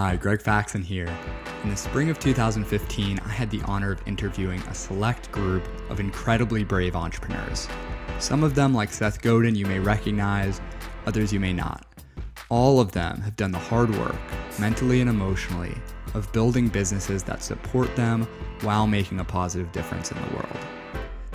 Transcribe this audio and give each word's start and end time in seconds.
Hi, 0.00 0.14
Greg 0.14 0.40
Faxon 0.40 0.80
here. 0.80 1.12
In 1.64 1.70
the 1.70 1.76
spring 1.76 2.08
of 2.08 2.20
2015, 2.20 3.18
I 3.18 3.28
had 3.28 3.50
the 3.50 3.60
honor 3.62 3.90
of 3.90 4.06
interviewing 4.06 4.60
a 4.60 4.72
select 4.72 5.32
group 5.32 5.68
of 5.90 5.98
incredibly 5.98 6.62
brave 6.62 6.94
entrepreneurs. 6.94 7.66
Some 8.20 8.44
of 8.44 8.54
them, 8.54 8.72
like 8.72 8.92
Seth 8.92 9.20
Godin, 9.20 9.56
you 9.56 9.66
may 9.66 9.80
recognize, 9.80 10.60
others 11.06 11.32
you 11.32 11.40
may 11.40 11.52
not. 11.52 11.84
All 12.48 12.78
of 12.78 12.92
them 12.92 13.20
have 13.22 13.34
done 13.34 13.50
the 13.50 13.58
hard 13.58 13.90
work, 13.98 14.14
mentally 14.60 15.00
and 15.00 15.10
emotionally, 15.10 15.76
of 16.14 16.32
building 16.32 16.68
businesses 16.68 17.24
that 17.24 17.42
support 17.42 17.96
them 17.96 18.22
while 18.60 18.86
making 18.86 19.18
a 19.18 19.24
positive 19.24 19.72
difference 19.72 20.12
in 20.12 20.22
the 20.22 20.34
world. 20.36 20.58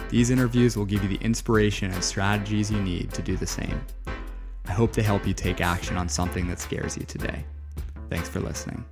These 0.07 0.30
interviews 0.30 0.77
will 0.77 0.85
give 0.85 1.03
you 1.03 1.09
the 1.09 1.21
inspiration 1.25 1.91
and 1.91 2.02
strategies 2.02 2.71
you 2.71 2.80
need 2.80 3.11
to 3.11 3.21
do 3.21 3.35
the 3.35 3.45
same. 3.45 3.81
I 4.67 4.71
hope 4.71 4.93
they 4.93 5.03
help 5.03 5.27
you 5.27 5.34
take 5.34 5.59
action 5.59 5.98
on 5.98 6.07
something 6.07 6.48
that 6.48 6.61
scares 6.61 6.95
you 6.95 7.03
today. 7.03 7.43
Thanks 8.09 8.30
for 8.30 8.39
listening. 8.39 8.85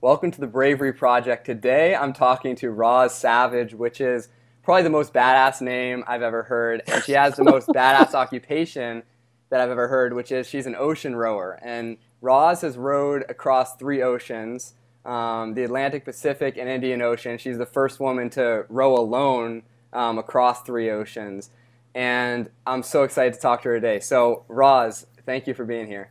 Welcome 0.00 0.30
to 0.30 0.40
the 0.40 0.46
Bravery 0.46 0.92
Project. 0.92 1.44
Today 1.44 1.94
I'm 1.94 2.12
talking 2.12 2.56
to 2.56 2.70
Roz 2.70 3.14
Savage, 3.14 3.74
which 3.74 4.00
is 4.00 4.28
probably 4.62 4.82
the 4.82 4.90
most 4.90 5.12
badass 5.12 5.60
name 5.60 6.04
I've 6.06 6.22
ever 6.22 6.44
heard. 6.44 6.82
And 6.86 7.02
she 7.04 7.12
has 7.12 7.36
the 7.36 7.44
most 7.44 7.68
badass 7.74 8.14
occupation 8.14 9.02
that 9.50 9.60
I've 9.60 9.70
ever 9.70 9.88
heard, 9.88 10.14
which 10.14 10.32
is 10.32 10.48
she's 10.48 10.66
an 10.66 10.76
ocean 10.76 11.16
rower. 11.16 11.58
And 11.62 11.98
Roz 12.20 12.62
has 12.62 12.76
rowed 12.76 13.24
across 13.28 13.76
three 13.76 14.02
oceans 14.02 14.74
um, 15.04 15.54
the 15.54 15.64
Atlantic, 15.64 16.04
Pacific, 16.04 16.56
and 16.58 16.68
Indian 16.68 17.02
Ocean. 17.02 17.38
She's 17.38 17.58
the 17.58 17.66
first 17.66 18.00
woman 18.00 18.30
to 18.30 18.66
row 18.68 18.94
alone 18.94 19.62
um, 19.92 20.18
across 20.18 20.62
three 20.62 20.90
oceans. 20.90 21.50
And 21.94 22.50
I'm 22.66 22.82
so 22.82 23.02
excited 23.02 23.34
to 23.34 23.40
talk 23.40 23.62
to 23.62 23.70
her 23.70 23.80
today. 23.80 24.00
So, 24.00 24.44
Roz, 24.48 25.06
thank 25.26 25.46
you 25.46 25.54
for 25.54 25.64
being 25.64 25.86
here. 25.86 26.10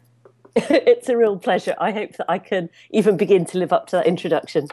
it's 0.55 1.09
a 1.09 1.17
real 1.17 1.38
pleasure. 1.38 1.75
I 1.80 1.92
hope 1.92 2.17
that 2.17 2.30
I 2.30 2.39
can 2.39 2.69
even 2.92 3.17
begin 3.17 3.45
to 3.45 3.58
live 3.58 3.72
up 3.72 3.88
to 3.88 3.97
that 3.97 4.08
introduction. 4.08 4.67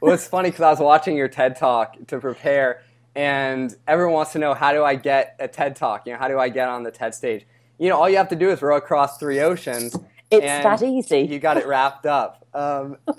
well, 0.00 0.14
it's 0.14 0.26
funny 0.26 0.50
because 0.50 0.62
I 0.62 0.70
was 0.70 0.80
watching 0.80 1.16
your 1.16 1.28
TED 1.28 1.56
talk 1.56 1.96
to 2.08 2.18
prepare, 2.18 2.82
and 3.14 3.74
everyone 3.86 4.14
wants 4.14 4.32
to 4.32 4.38
know 4.38 4.54
how 4.54 4.72
do 4.72 4.84
I 4.84 4.94
get 4.94 5.36
a 5.38 5.48
TED 5.48 5.76
talk? 5.76 6.06
You 6.06 6.12
know, 6.12 6.18
how 6.18 6.28
do 6.28 6.38
I 6.38 6.48
get 6.48 6.68
on 6.68 6.82
the 6.82 6.90
TED 6.90 7.14
stage? 7.14 7.46
You 7.78 7.88
know, 7.88 7.98
all 7.98 8.08
you 8.08 8.16
have 8.16 8.28
to 8.28 8.36
do 8.36 8.50
is 8.50 8.62
row 8.62 8.76
across 8.76 9.18
three 9.18 9.40
oceans. 9.40 9.96
It's 10.30 10.46
that 10.46 10.82
easy. 10.82 11.20
You 11.20 11.38
got 11.38 11.56
it 11.56 11.66
wrapped 11.66 12.06
up. 12.06 12.46
Um, 12.54 12.96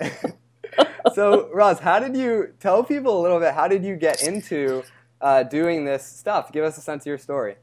so, 1.14 1.48
Roz, 1.52 1.78
how 1.78 1.98
did 1.98 2.16
you 2.16 2.54
tell 2.60 2.82
people 2.82 3.20
a 3.20 3.22
little 3.22 3.38
bit? 3.38 3.54
How 3.54 3.68
did 3.68 3.84
you 3.84 3.96
get 3.96 4.22
into 4.22 4.82
uh, 5.20 5.42
doing 5.44 5.84
this 5.84 6.04
stuff? 6.04 6.52
Give 6.52 6.64
us 6.64 6.78
a 6.78 6.80
sense 6.80 7.02
of 7.02 7.06
your 7.06 7.18
story 7.18 7.56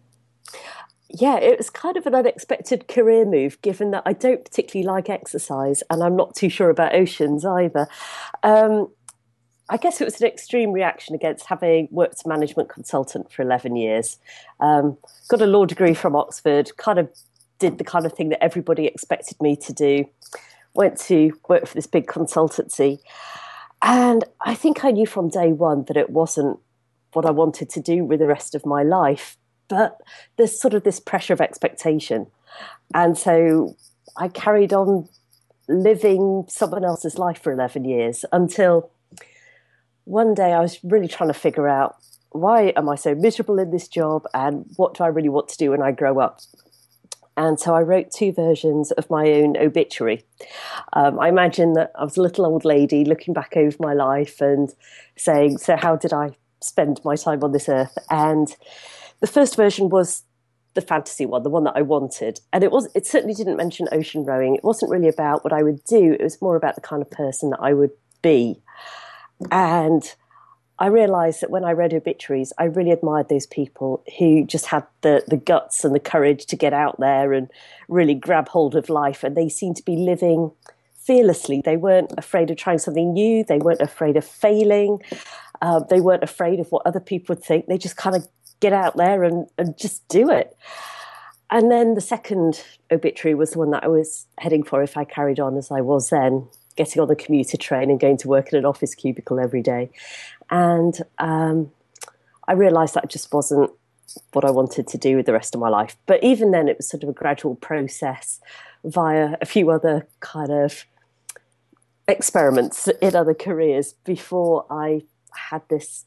yeah, 1.14 1.38
it 1.38 1.58
was 1.58 1.70
kind 1.70 1.98
of 1.98 2.06
an 2.06 2.16
unexpected 2.16 2.88
career 2.88 3.26
move, 3.26 3.62
given 3.62 3.92
that 3.92 4.04
I 4.06 4.14
don't 4.14 4.44
particularly 4.44 4.88
like 4.88 5.10
exercise 5.10 5.84
and 5.90 6.04
I'm 6.04 6.16
not 6.16 6.36
too 6.36 6.50
sure 6.50 6.70
about 6.70 6.96
oceans 6.96 7.46
either. 7.46 7.88
Um, 8.44 8.90
I 9.70 9.78
guess 9.78 10.02
it 10.02 10.06
was 10.06 10.20
an 10.20 10.28
extreme 10.28 10.72
reaction 10.72 11.16
against 11.16 11.46
having 11.46 11.88
worked 11.92 12.16
as 12.16 12.26
a 12.26 12.30
management 12.30 12.70
consultant 12.70 13.32
for 13.32 13.42
11 13.42 13.76
years. 13.76 14.18
Um, 14.60 14.98
got 15.30 15.42
a 15.42 15.46
law 15.46 15.66
degree 15.66 15.94
from 15.94 16.16
Oxford, 16.16 16.76
kind 16.78 17.00
of 17.00 17.10
did 17.60 17.78
the 17.78 17.84
kind 17.84 18.06
of 18.06 18.14
thing 18.14 18.30
that 18.30 18.44
everybody 18.44 18.86
expected 18.86 19.38
me 19.42 19.56
to 19.56 19.72
do. 19.74 20.06
Went 20.74 20.98
to 21.02 21.34
work 21.48 21.68
for 21.68 21.74
this 21.74 21.88
big 21.88 22.08
consultancy. 22.08 23.00
And 23.82 24.24
I 24.42 24.56
think 24.56 24.84
I 24.84 24.92
knew 24.92 25.06
from 25.06 25.30
day 25.30 25.52
one 25.52 25.86
that 25.86 25.98
it 25.98 26.10
wasn't 26.10 26.60
what 27.14 27.26
I 27.26 27.32
wanted 27.32 27.70
to 27.70 27.82
do 27.82 28.04
with 28.04 28.20
the 28.20 28.28
rest 28.28 28.56
of 28.56 28.66
my 28.66 28.84
life 28.84 29.38
but 29.72 30.02
there's 30.36 30.60
sort 30.60 30.74
of 30.74 30.84
this 30.84 31.00
pressure 31.00 31.32
of 31.34 31.40
expectation. 31.40 32.28
And 32.94 33.18
so 33.18 33.78
I 34.18 34.28
carried 34.28 34.74
on 34.74 35.08
living 35.70 36.44
someone 36.50 36.84
else's 36.84 37.18
life 37.18 37.42
for 37.42 37.54
11 37.54 37.86
years 37.86 38.26
until 38.34 38.92
one 40.04 40.34
day 40.34 40.52
I 40.52 40.60
was 40.60 40.84
really 40.84 41.08
trying 41.08 41.30
to 41.30 41.34
figure 41.34 41.70
out 41.70 41.96
why 42.32 42.74
am 42.76 42.90
I 42.90 42.96
so 42.96 43.16
miserable 43.16 43.60
in 43.60 43.72
this 43.72 43.88
job 43.88 44.26
and 44.34 44.66
what 44.76 44.94
do 44.96 45.06
I 45.06 45.08
really 45.08 45.30
want 45.30 45.48
to 45.50 45.58
do 45.58 45.72
when 45.72 45.82
I 45.82 45.92
grow 45.92 46.20
up? 46.20 46.42
And 47.38 47.58
so 47.58 47.74
I 47.74 47.82
wrote 47.82 48.12
two 48.12 48.34
versions 48.34 48.92
of 48.92 49.10
my 49.10 49.32
own 49.32 49.56
obituary. 49.56 50.26
Um, 50.92 51.18
I 51.18 51.30
imagine 51.30 51.74
that 51.74 51.92
I 51.98 52.04
was 52.04 52.18
a 52.18 52.22
little 52.22 52.46
old 52.46 52.66
lady 52.66 53.06
looking 53.06 53.34
back 53.34 53.54
over 53.56 53.78
my 53.80 53.94
life 53.94 54.42
and 54.42 54.70
saying, 55.16 55.60
So, 55.60 55.78
how 55.78 55.96
did 55.96 56.12
I 56.12 56.36
spend 56.62 57.00
my 57.06 57.16
time 57.16 57.42
on 57.42 57.54
this 57.54 57.70
earth? 57.70 57.98
And 58.10 58.54
the 59.22 59.28
first 59.28 59.56
version 59.56 59.90
was 59.90 60.24
the 60.74 60.82
fantasy 60.82 61.26
one, 61.26 61.44
the 61.44 61.50
one 61.50 61.64
that 61.64 61.76
I 61.76 61.82
wanted, 61.82 62.42
and 62.52 62.64
it 62.64 62.72
was 62.72 62.90
it 62.94 63.06
certainly 63.06 63.34
didn't 63.34 63.58
mention 63.58 63.88
ocean 63.92 64.26
rowing. 64.26 64.56
It 64.56 64.64
wasn't 64.64 64.92
really 64.92 65.08
about 65.08 65.44
what 65.44 65.54
I 65.54 65.64
would 65.64 65.84
do. 65.86 66.14
It 66.14 66.24
was 66.24 66.42
more 66.42 66.56
about 66.56 66.76
the 66.76 66.82
kind 66.82 67.02
of 67.02 67.10
person 67.10 67.52
that 67.52 67.60
I 67.62 67.74
would 67.74 67.92
be. 68.22 68.62
And 69.52 70.04
I 70.80 70.88
realized 70.88 71.42
that 71.42 71.52
when 71.52 71.64
I 71.64 71.74
read 71.74 71.94
obituaries, 71.94 72.54
I 72.58 72.64
really 72.64 72.90
admired 72.90 73.30
those 73.30 73.46
people 73.46 74.04
who 74.18 74.46
just 74.46 74.66
had 74.66 74.84
the, 75.02 75.24
the 75.28 75.38
guts 75.38 75.86
and 75.86 75.94
the 75.94 76.00
courage 76.00 76.48
to 76.48 76.56
get 76.56 76.74
out 76.74 77.00
there 77.00 77.34
and 77.34 77.52
really 77.88 78.16
grab 78.16 78.48
hold 78.48 78.76
of 78.76 78.90
life. 78.90 79.24
And 79.24 79.38
they 79.38 79.48
seemed 79.48 79.78
to 79.78 79.86
be 79.86 79.96
living 79.96 80.52
fearlessly. 80.96 81.62
They 81.64 81.78
weren't 81.78 82.12
afraid 82.18 82.50
of 82.50 82.58
trying 82.58 82.80
something 82.80 83.14
new, 83.14 83.44
they 83.44 83.60
weren't 83.60 83.82
afraid 83.82 84.18
of 84.18 84.26
failing, 84.26 85.04
uh, 85.62 85.82
they 85.90 86.02
weren't 86.02 86.24
afraid 86.24 86.60
of 86.60 86.72
what 86.72 86.82
other 86.86 87.00
people 87.00 87.36
would 87.36 87.44
think. 87.44 87.68
They 87.68 87.78
just 87.78 87.98
kind 87.98 88.16
of 88.16 88.28
get 88.62 88.72
out 88.72 88.96
there 88.96 89.24
and, 89.24 89.48
and 89.58 89.78
just 89.78 90.08
do 90.08 90.32
it. 90.32 90.56
And 91.50 91.70
then 91.70 91.96
the 91.96 92.02
second 92.02 92.64
obituary 92.90 93.36
was 93.36 93.52
the 93.52 93.60
one 93.60 93.72
that 93.72 93.84
I 93.84 93.88
was 93.88 94.26
heading 94.38 94.64
for 94.64 94.82
if 94.82 94.96
I 94.96 95.04
carried 95.04 95.40
on 95.40 95.58
as 95.58 95.70
I 95.70 95.82
was 95.82 96.10
then, 96.10 96.48
getting 96.78 97.02
on 97.02 97.10
the 97.10 97.16
commuter 97.16 97.58
train 97.58 97.90
and 97.90 98.00
going 98.00 98.18
to 98.18 98.30
work 98.30 98.54
in 98.54 98.60
an 98.60 98.66
office 98.66 98.96
cubicle 98.96 99.38
every 99.38 99.62
day. 99.62 99.90
And 100.50 100.98
um, 101.20 101.72
I 102.48 102.54
realised 102.54 102.94
that 102.94 103.10
just 103.10 103.34
wasn't 103.34 103.70
what 104.32 104.46
I 104.46 104.52
wanted 104.52 104.88
to 104.88 104.98
do 104.98 105.18
with 105.18 105.26
the 105.26 105.34
rest 105.34 105.54
of 105.54 105.62
my 105.62 105.70
life. 105.70 105.98
But 106.06 106.24
even 106.24 106.52
then, 106.52 106.70
it 106.70 106.78
was 106.78 106.90
sort 106.90 107.04
of 107.04 107.10
a 107.10 107.14
gradual 107.14 107.56
process 107.56 108.40
via 108.86 109.38
a 109.42 109.46
few 109.46 109.70
other 109.72 110.08
kind 110.22 110.52
of 110.52 110.86
experiments 112.08 112.88
in 113.02 113.16
other 113.16 113.34
careers 113.34 113.94
before 114.06 114.66
I 114.70 115.04
had 115.34 115.62
this 115.70 116.06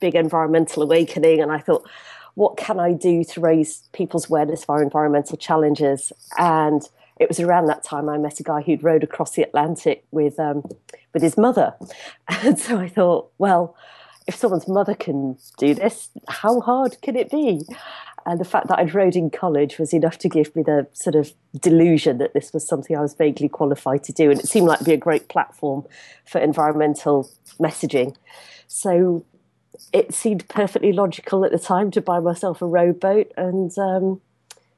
big 0.00 0.14
environmental 0.14 0.82
awakening, 0.82 1.40
and 1.40 1.50
I 1.52 1.58
thought, 1.58 1.88
what 2.34 2.56
can 2.56 2.80
I 2.80 2.92
do 2.92 3.24
to 3.24 3.40
raise 3.40 3.88
people's 3.92 4.28
awareness 4.28 4.64
of 4.64 4.70
our 4.70 4.82
environmental 4.82 5.36
challenges? 5.36 6.12
And 6.36 6.82
it 7.18 7.28
was 7.28 7.38
around 7.40 7.66
that 7.66 7.84
time 7.84 8.08
I 8.08 8.18
met 8.18 8.40
a 8.40 8.42
guy 8.42 8.60
who'd 8.60 8.82
rowed 8.82 9.04
across 9.04 9.32
the 9.32 9.42
Atlantic 9.42 10.04
with 10.10 10.38
um, 10.38 10.64
with 11.12 11.22
his 11.22 11.36
mother, 11.36 11.74
and 12.28 12.58
so 12.58 12.78
I 12.78 12.88
thought, 12.88 13.30
well, 13.38 13.76
if 14.26 14.34
someone's 14.34 14.68
mother 14.68 14.94
can 14.94 15.36
do 15.58 15.74
this, 15.74 16.08
how 16.28 16.60
hard 16.60 17.00
can 17.02 17.14
it 17.16 17.30
be? 17.30 17.62
And 18.26 18.40
the 18.40 18.44
fact 18.44 18.68
that 18.68 18.78
I'd 18.78 18.94
rowed 18.94 19.16
in 19.16 19.28
college 19.28 19.78
was 19.78 19.92
enough 19.92 20.16
to 20.18 20.30
give 20.30 20.56
me 20.56 20.62
the 20.62 20.86
sort 20.94 21.14
of 21.14 21.32
delusion 21.60 22.16
that 22.18 22.32
this 22.32 22.54
was 22.54 22.66
something 22.66 22.96
I 22.96 23.02
was 23.02 23.12
vaguely 23.14 23.50
qualified 23.50 24.02
to 24.04 24.12
do, 24.12 24.30
and 24.30 24.40
it 24.40 24.48
seemed 24.48 24.66
like 24.66 24.84
be 24.84 24.94
a 24.94 24.98
great 24.98 25.28
platform 25.28 25.84
for 26.24 26.40
environmental 26.40 27.30
messaging. 27.60 28.16
So 28.66 29.24
it 29.92 30.14
seemed 30.14 30.48
perfectly 30.48 30.92
logical 30.92 31.44
at 31.44 31.52
the 31.52 31.58
time 31.58 31.90
to 31.92 32.00
buy 32.00 32.20
myself 32.20 32.62
a 32.62 32.66
rowboat 32.66 33.32
and 33.36 33.76
um, 33.78 34.20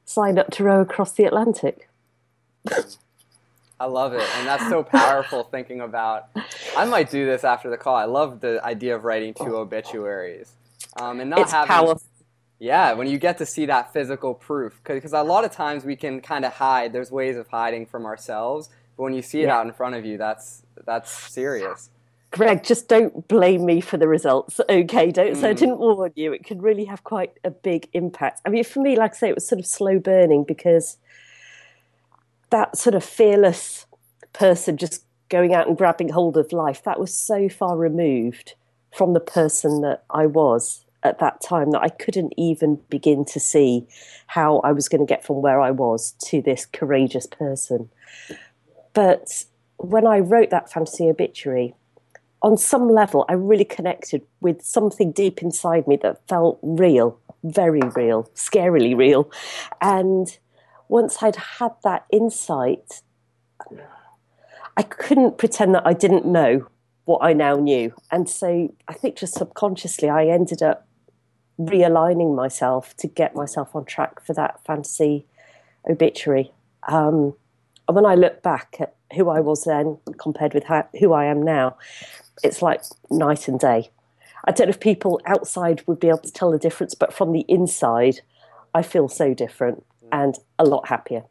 sign 0.05 0.37
up 0.37 0.51
to 0.51 0.63
row 0.63 0.81
across 0.81 1.11
the 1.11 1.25
Atlantic. 1.25 1.89
I 3.79 3.85
love 3.85 4.13
it, 4.13 4.27
and 4.37 4.47
that's 4.47 4.67
so 4.69 4.81
powerful. 4.83 5.43
thinking 5.43 5.81
about, 5.81 6.29
I 6.75 6.85
might 6.85 7.11
do 7.11 7.25
this 7.27 7.43
after 7.43 7.69
the 7.69 7.77
call. 7.77 7.95
I 7.95 8.05
love 8.05 8.39
the 8.39 8.63
idea 8.65 8.95
of 8.95 9.03
writing 9.03 9.35
two 9.35 9.55
obituaries, 9.55 10.51
um, 10.99 11.19
and 11.19 11.29
not 11.29 11.39
it's 11.39 11.51
having. 11.51 11.67
Powerful. 11.67 12.01
Yeah, 12.59 12.93
when 12.93 13.07
you 13.07 13.19
get 13.19 13.37
to 13.37 13.45
see 13.45 13.67
that 13.67 13.93
physical 13.93 14.33
proof, 14.33 14.81
because 14.83 15.13
a 15.13 15.21
lot 15.21 15.45
of 15.45 15.51
times 15.51 15.85
we 15.85 15.95
can 15.95 16.21
kind 16.21 16.43
of 16.43 16.53
hide. 16.53 16.91
There's 16.91 17.11
ways 17.11 17.37
of 17.37 17.47
hiding 17.49 17.85
from 17.85 18.07
ourselves, 18.07 18.69
but 18.95 19.03
when 19.03 19.13
you 19.13 19.21
see 19.21 19.41
it 19.41 19.45
yeah. 19.45 19.57
out 19.57 19.67
in 19.67 19.73
front 19.73 19.93
of 19.93 20.05
you, 20.05 20.17
that's 20.17 20.63
that's 20.83 21.11
serious. 21.11 21.91
Greg, 22.31 22.63
just 22.63 22.89
don't 22.89 23.27
blame 23.27 23.65
me 23.65 23.79
for 23.79 23.97
the 23.97 24.07
results. 24.07 24.59
Okay, 24.69 25.11
don't 25.11 25.33
mm. 25.33 25.41
say 25.41 25.49
I 25.49 25.53
didn't 25.53 25.79
warn 25.79 26.11
you. 26.15 26.33
It 26.33 26.45
could 26.45 26.61
really 26.61 26.85
have 26.85 27.03
quite 27.03 27.33
a 27.43 27.51
big 27.51 27.87
impact. 27.93 28.41
I 28.45 28.49
mean, 28.49 28.63
for 28.63 28.81
me, 28.81 28.97
like 28.97 29.13
I 29.13 29.17
say, 29.17 29.29
it 29.29 29.35
was 29.35 29.47
sort 29.47 29.59
of 29.59 29.65
slow 29.65 29.99
burning 29.99 30.43
because 30.43 30.97
that 32.49 32.77
sort 32.77 32.95
of 32.95 33.03
fearless 33.03 33.85
person 34.33 34.77
just 34.77 35.03
going 35.29 35.53
out 35.53 35.67
and 35.67 35.77
grabbing 35.77 36.09
hold 36.09 36.37
of 36.37 36.51
life, 36.51 36.83
that 36.83 36.99
was 36.99 37.13
so 37.13 37.49
far 37.49 37.77
removed 37.77 38.53
from 38.95 39.13
the 39.13 39.19
person 39.19 39.81
that 39.81 40.03
I 40.09 40.25
was 40.25 40.85
at 41.03 41.19
that 41.19 41.41
time 41.41 41.71
that 41.71 41.81
I 41.81 41.89
couldn't 41.89 42.33
even 42.37 42.79
begin 42.89 43.23
to 43.25 43.39
see 43.39 43.87
how 44.27 44.59
I 44.59 44.71
was 44.71 44.89
going 44.89 45.05
to 45.05 45.11
get 45.11 45.23
from 45.23 45.41
where 45.41 45.61
I 45.61 45.71
was 45.71 46.13
to 46.25 46.41
this 46.41 46.65
courageous 46.65 47.27
person. 47.27 47.89
But 48.93 49.45
when 49.77 50.07
I 50.07 50.19
wrote 50.19 50.49
that 50.49 50.71
fantasy 50.71 51.07
obituary, 51.09 51.75
on 52.41 52.57
some 52.57 52.89
level, 52.89 53.25
I 53.27 53.33
really 53.33 53.65
connected 53.65 54.21
with 54.41 54.61
something 54.61 55.11
deep 55.11 55.41
inside 55.41 55.87
me 55.87 55.97
that 55.97 56.27
felt 56.27 56.59
real, 56.61 57.19
very 57.43 57.81
real, 57.95 58.29
scarily 58.35 58.95
real. 58.95 59.31
And 59.81 60.37
once 60.87 61.21
I'd 61.21 61.35
had 61.35 61.71
that 61.83 62.05
insight, 62.11 63.01
I 64.75 64.83
couldn't 64.83 65.37
pretend 65.37 65.73
that 65.75 65.87
I 65.87 65.93
didn't 65.93 66.25
know 66.25 66.67
what 67.05 67.19
I 67.23 67.33
now 67.33 67.55
knew. 67.55 67.93
And 68.11 68.29
so 68.29 68.73
I 68.87 68.93
think 68.93 69.15
just 69.17 69.33
subconsciously, 69.33 70.09
I 70.09 70.27
ended 70.27 70.61
up 70.61 70.87
realigning 71.59 72.35
myself 72.35 72.95
to 72.97 73.07
get 73.07 73.33
myself 73.33 73.75
on 73.75 73.85
track 73.85 74.23
for 74.23 74.33
that 74.33 74.63
fantasy 74.63 75.25
obituary. 75.89 76.51
Um, 76.87 77.33
and 77.87 77.95
when 77.95 78.05
I 78.05 78.15
look 78.15 78.43
back 78.43 78.75
at 78.79 78.95
who 79.15 79.29
I 79.29 79.39
was 79.39 79.63
then 79.63 79.97
compared 80.17 80.53
with 80.53 80.65
how, 80.65 80.87
who 80.99 81.13
I 81.13 81.25
am 81.25 81.41
now, 81.41 81.77
it's 82.43 82.61
like 82.61 82.81
night 83.09 83.47
and 83.47 83.59
day. 83.59 83.89
I 84.45 84.51
don't 84.51 84.67
know 84.67 84.71
if 84.71 84.79
people 84.79 85.19
outside 85.25 85.83
would 85.87 85.99
be 85.99 86.07
able 86.07 86.19
to 86.19 86.31
tell 86.31 86.51
the 86.51 86.59
difference, 86.59 86.93
but 86.93 87.13
from 87.13 87.33
the 87.33 87.45
inside, 87.47 88.21
I 88.73 88.81
feel 88.81 89.09
so 89.09 89.33
different 89.33 89.83
mm. 90.03 90.09
and 90.11 90.35
a 90.59 90.63
lot 90.63 90.87
happier. 90.87 91.23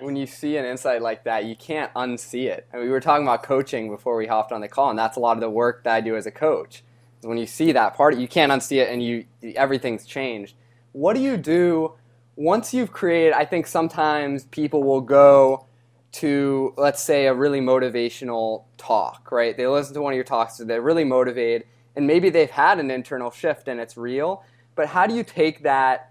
When 0.00 0.14
you 0.14 0.26
see 0.26 0.56
an 0.56 0.64
insight 0.64 1.02
like 1.02 1.24
that, 1.24 1.44
you 1.44 1.56
can't 1.56 1.92
unsee 1.94 2.46
it. 2.48 2.68
And 2.72 2.82
we 2.82 2.88
were 2.88 3.00
talking 3.00 3.26
about 3.26 3.42
coaching 3.42 3.90
before 3.90 4.16
we 4.16 4.26
hopped 4.26 4.52
on 4.52 4.60
the 4.60 4.68
call, 4.68 4.90
and 4.90 4.98
that's 4.98 5.16
a 5.16 5.20
lot 5.20 5.36
of 5.36 5.40
the 5.40 5.50
work 5.50 5.84
that 5.84 5.94
I 5.94 6.00
do 6.00 6.16
as 6.16 6.26
a 6.26 6.30
coach. 6.30 6.84
When 7.22 7.38
you 7.38 7.46
see 7.46 7.72
that 7.72 7.94
part, 7.94 8.16
you 8.16 8.28
can't 8.28 8.52
unsee 8.52 8.80
it, 8.80 8.90
and 8.90 9.02
you 9.02 9.24
everything's 9.56 10.06
changed. 10.06 10.54
What 10.92 11.14
do 11.14 11.20
you 11.20 11.36
do 11.36 11.94
once 12.36 12.72
you've 12.72 12.92
created? 12.92 13.32
I 13.32 13.44
think 13.44 13.66
sometimes 13.66 14.44
people 14.44 14.84
will 14.84 15.00
go 15.00 15.66
to 16.18 16.74
let's 16.76 17.00
say 17.00 17.26
a 17.26 17.34
really 17.34 17.60
motivational 17.60 18.64
talk, 18.76 19.30
right? 19.30 19.56
They 19.56 19.68
listen 19.68 19.94
to 19.94 20.02
one 20.02 20.12
of 20.12 20.16
your 20.16 20.24
talks, 20.24 20.56
so 20.56 20.64
they're 20.64 20.82
really 20.82 21.04
motivated, 21.04 21.64
and 21.94 22.06
maybe 22.08 22.28
they've 22.28 22.50
had 22.50 22.80
an 22.80 22.90
internal 22.90 23.30
shift 23.30 23.68
and 23.68 23.78
it's 23.78 23.96
real. 23.96 24.42
But 24.74 24.88
how 24.88 25.06
do 25.06 25.14
you 25.14 25.22
take 25.22 25.62
that 25.62 26.10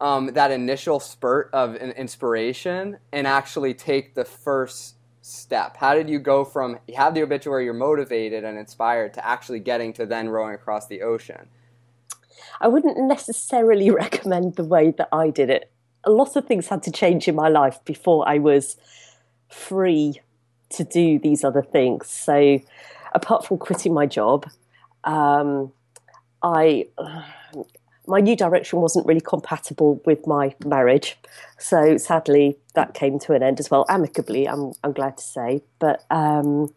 um, 0.00 0.32
that 0.34 0.52
initial 0.52 1.00
spurt 1.00 1.50
of 1.52 1.74
an 1.74 1.90
inspiration 1.92 2.98
and 3.12 3.26
actually 3.26 3.74
take 3.74 4.14
the 4.14 4.24
first 4.24 4.94
step? 5.22 5.76
How 5.76 5.94
did 5.94 6.08
you 6.08 6.20
go 6.20 6.44
from 6.44 6.78
you 6.86 6.94
have 6.94 7.14
the 7.14 7.22
obituary, 7.22 7.64
you're 7.64 7.74
motivated 7.74 8.44
and 8.44 8.56
inspired, 8.56 9.12
to 9.14 9.26
actually 9.26 9.58
getting 9.58 9.92
to 9.94 10.06
then 10.06 10.28
rowing 10.28 10.54
across 10.54 10.86
the 10.86 11.02
ocean? 11.02 11.48
I 12.60 12.68
wouldn't 12.68 12.96
necessarily 12.96 13.90
recommend 14.04 14.54
the 14.54 14.64
way 14.64 14.92
that 14.92 15.08
I 15.12 15.30
did 15.30 15.50
it. 15.50 15.72
A 16.04 16.10
lot 16.12 16.36
of 16.36 16.46
things 16.46 16.68
had 16.68 16.84
to 16.84 16.92
change 16.92 17.26
in 17.26 17.34
my 17.34 17.48
life 17.48 17.84
before 17.84 18.28
I 18.28 18.38
was 18.38 18.76
free 19.48 20.20
to 20.70 20.84
do 20.84 21.18
these 21.18 21.44
other 21.44 21.62
things. 21.62 22.08
So, 22.08 22.60
apart 23.12 23.46
from 23.46 23.58
quitting 23.58 23.94
my 23.94 24.06
job, 24.06 24.46
um, 25.04 25.72
I 26.42 26.86
my 28.06 28.20
new 28.20 28.36
direction 28.36 28.80
wasn't 28.80 29.06
really 29.06 29.20
compatible 29.20 30.00
with 30.04 30.26
my 30.26 30.54
marriage, 30.64 31.16
so 31.58 31.96
sadly 31.96 32.58
that 32.74 32.94
came 32.94 33.18
to 33.20 33.34
an 33.34 33.42
end 33.42 33.60
as 33.60 33.70
well, 33.70 33.84
amicably. 33.88 34.46
I'm 34.46 34.72
I'm 34.84 34.92
glad 34.92 35.16
to 35.18 35.24
say, 35.24 35.62
but. 35.78 36.04
Um, 36.10 36.74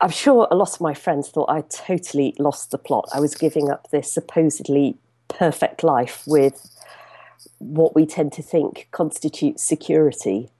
I'm 0.00 0.10
sure 0.10 0.46
a 0.48 0.54
lot 0.54 0.74
of 0.74 0.80
my 0.80 0.94
friends 0.94 1.28
thought 1.28 1.50
I 1.50 1.62
totally 1.62 2.32
lost 2.38 2.70
the 2.70 2.78
plot. 2.78 3.08
I 3.12 3.18
was 3.18 3.34
giving 3.34 3.68
up 3.68 3.90
this 3.90 4.12
supposedly 4.12 4.96
perfect 5.26 5.82
life 5.82 6.22
with 6.24 6.70
what 7.58 7.96
we 7.96 8.06
tend 8.06 8.32
to 8.34 8.42
think 8.42 8.86
constitutes 8.92 9.64
security 9.64 10.50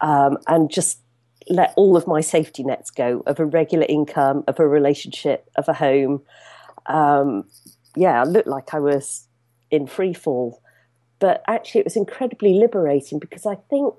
um, 0.00 0.38
and 0.46 0.70
just 0.70 1.00
let 1.48 1.72
all 1.76 1.96
of 1.96 2.06
my 2.06 2.20
safety 2.20 2.62
nets 2.64 2.90
go 2.90 3.22
of 3.26 3.38
a 3.38 3.44
regular 3.44 3.86
income, 3.88 4.44
of 4.46 4.58
a 4.58 4.66
relationship, 4.66 5.48
of 5.56 5.68
a 5.68 5.74
home. 5.74 6.22
Um, 6.86 7.44
yeah, 7.94 8.20
I 8.20 8.24
looked 8.24 8.48
like 8.48 8.74
I 8.74 8.80
was 8.80 9.28
in 9.70 9.86
free 9.86 10.12
fall. 10.12 10.60
But 11.18 11.42
actually, 11.46 11.80
it 11.80 11.86
was 11.86 11.96
incredibly 11.96 12.54
liberating 12.54 13.18
because 13.18 13.46
I 13.46 13.54
think 13.54 13.94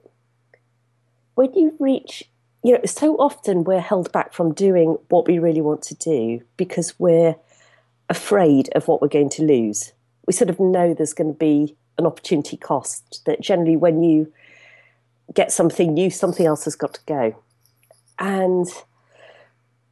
when 1.36 1.54
you 1.54 1.76
reach, 1.80 2.24
you 2.64 2.74
know, 2.74 2.82
so 2.86 3.16
often 3.16 3.64
we're 3.64 3.80
held 3.80 4.12
back 4.12 4.34
from 4.34 4.54
doing 4.54 4.98
what 5.10 5.28
we 5.28 5.40
really 5.40 5.62
want 5.62 5.82
to 5.84 5.96
do 5.96 6.42
because 6.58 7.00
we're 7.00 7.36
afraid 8.10 8.70
of 8.76 8.88
what 8.88 9.02
we're 9.02 9.08
going 9.08 9.30
to 9.32 9.44
lose. 9.44 9.94
We 10.28 10.34
sort 10.34 10.50
of 10.50 10.60
know 10.60 10.94
there's 10.94 11.14
going 11.14 11.34
to 11.34 11.38
be 11.38 11.76
an 11.98 12.06
opportunity 12.06 12.58
cost 12.58 13.24
that 13.26 13.42
generally 13.42 13.76
when 13.76 14.04
you 14.04 14.32
get 15.33 15.51
something 15.51 15.94
new, 15.94 16.09
something 16.09 16.45
else 16.45 16.65
has 16.65 16.75
got 16.75 16.94
to 16.95 17.01
go. 17.06 17.44
And 18.19 18.68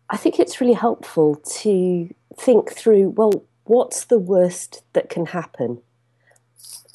I 0.10 0.18
think 0.18 0.40
it's 0.40 0.62
really 0.62 0.74
helpful 0.74 1.36
to 1.62 2.14
think 2.38 2.72
through 2.72 3.10
well, 3.10 3.44
what's 3.66 4.06
the 4.06 4.20
worst 4.20 4.84
that 4.94 5.10
can 5.10 5.28
happen? 5.28 5.82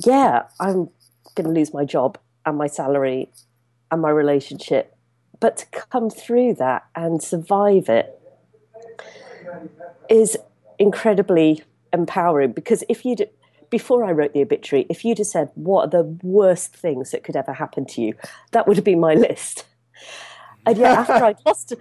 Yeah, 0.04 0.44
I'm 0.58 0.88
going 1.34 1.46
to 1.46 1.50
lose 1.50 1.74
my 1.74 1.84
job 1.84 2.18
and 2.46 2.56
my 2.56 2.66
salary 2.66 3.30
and 3.90 4.00
my 4.00 4.10
relationship, 4.10 4.96
but 5.40 5.58
to 5.58 5.66
come 5.66 6.10
through 6.10 6.54
that 6.54 6.86
and 6.94 7.22
survive 7.22 7.88
it 7.88 8.20
is 10.08 10.36
incredibly 10.78 11.62
empowering 11.92 12.52
because 12.52 12.84
if 12.88 13.04
you 13.04 13.16
before 13.70 14.04
I 14.04 14.12
wrote 14.12 14.34
the 14.34 14.42
obituary, 14.42 14.86
if 14.90 15.04
you'd 15.04 15.18
have 15.18 15.26
said, 15.26 15.50
What 15.54 15.86
are 15.86 16.02
the 16.02 16.18
worst 16.22 16.76
things 16.76 17.12
that 17.12 17.24
could 17.24 17.36
ever 17.36 17.52
happen 17.52 17.86
to 17.86 18.02
you? 18.02 18.14
that 18.52 18.66
would 18.66 18.76
have 18.76 18.84
been 18.84 19.00
my 19.00 19.14
list. 19.14 19.66
And 20.66 20.76
yet, 20.76 20.98
after 20.98 21.24
I'd 21.24 21.38
lost, 21.46 21.72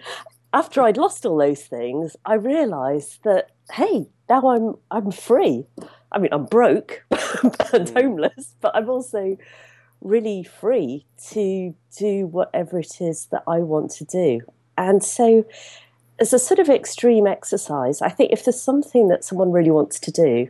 after 0.53 0.81
I'd 0.81 0.95
lost 0.95 1.25
all 1.25 1.37
those 1.37 1.63
things, 1.63 2.15
I 2.25 2.35
realised 2.35 3.19
that 3.25 3.51
hey, 3.73 4.07
now 4.29 4.47
I'm 4.47 4.75
I'm 4.89 5.11
free. 5.11 5.65
I 6.13 6.17
mean, 6.17 6.29
I'm 6.31 6.45
broke 6.45 7.03
and 7.73 7.89
hmm. 7.89 7.95
homeless, 7.97 8.55
but 8.61 8.73
I'm 8.73 8.89
also 8.89 9.37
really 10.01 10.43
free 10.43 11.05
to 11.31 11.75
do 11.97 12.25
whatever 12.27 12.79
it 12.79 13.01
is 13.01 13.27
that 13.31 13.43
I 13.47 13.59
want 13.59 13.91
to 13.91 14.05
do. 14.05 14.41
And 14.77 15.03
so, 15.03 15.45
as 16.19 16.33
a 16.33 16.39
sort 16.39 16.59
of 16.59 16.69
extreme 16.69 17.27
exercise, 17.27 18.01
I 18.01 18.09
think 18.09 18.31
if 18.31 18.45
there's 18.45 18.61
something 18.61 19.09
that 19.09 19.23
someone 19.23 19.51
really 19.51 19.71
wants 19.71 19.99
to 19.99 20.11
do, 20.11 20.49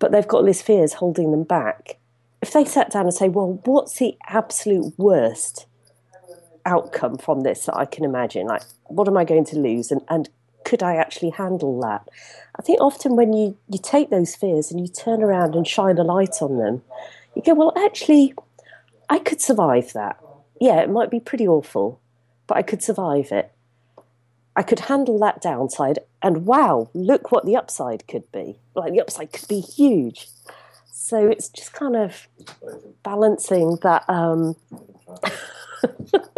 but 0.00 0.10
they've 0.10 0.26
got 0.26 0.38
all 0.38 0.44
these 0.44 0.62
fears 0.62 0.94
holding 0.94 1.30
them 1.30 1.44
back. 1.44 1.98
If 2.42 2.52
they 2.52 2.64
sat 2.64 2.90
down 2.90 3.04
and 3.04 3.14
say, 3.14 3.28
well, 3.28 3.60
what's 3.64 3.98
the 3.98 4.16
absolute 4.26 4.92
worst 4.96 5.66
outcome 6.66 7.18
from 7.18 7.42
this 7.42 7.66
that 7.66 7.76
I 7.76 7.84
can 7.84 8.04
imagine? 8.04 8.46
Like, 8.46 8.62
what 8.86 9.06
am 9.06 9.16
I 9.16 9.24
going 9.24 9.44
to 9.46 9.58
lose? 9.58 9.92
And, 9.92 10.00
and 10.08 10.28
could 10.64 10.82
I 10.82 10.96
actually 10.96 11.30
handle 11.30 11.78
that? 11.82 12.08
I 12.58 12.62
think 12.62 12.80
often 12.80 13.14
when 13.14 13.32
you, 13.32 13.56
you 13.68 13.78
take 13.80 14.10
those 14.10 14.34
fears 14.34 14.70
and 14.70 14.80
you 14.80 14.88
turn 14.88 15.22
around 15.22 15.54
and 15.54 15.66
shine 15.66 15.98
a 15.98 16.02
light 16.02 16.40
on 16.40 16.58
them, 16.58 16.82
you 17.36 17.42
go, 17.42 17.54
well, 17.54 17.72
actually, 17.76 18.34
I 19.08 19.18
could 19.18 19.40
survive 19.40 19.92
that. 19.92 20.18
Yeah, 20.60 20.80
it 20.80 20.90
might 20.90 21.10
be 21.10 21.20
pretty 21.20 21.46
awful, 21.46 22.00
but 22.46 22.56
I 22.56 22.62
could 22.62 22.82
survive 22.82 23.32
it. 23.32 23.52
I 24.56 24.62
could 24.62 24.80
handle 24.80 25.18
that 25.20 25.40
downside, 25.40 26.00
and 26.22 26.44
wow, 26.46 26.90
look 26.92 27.30
what 27.32 27.46
the 27.46 27.56
upside 27.56 28.06
could 28.08 28.30
be. 28.32 28.58
Like 28.74 28.92
the 28.92 29.00
upside 29.00 29.32
could 29.32 29.48
be 29.48 29.60
huge. 29.60 30.28
So 30.92 31.28
it's 31.28 31.48
just 31.48 31.72
kind 31.72 31.96
of 31.96 32.28
balancing 33.02 33.78
that. 33.82 34.04
Um... 34.08 34.56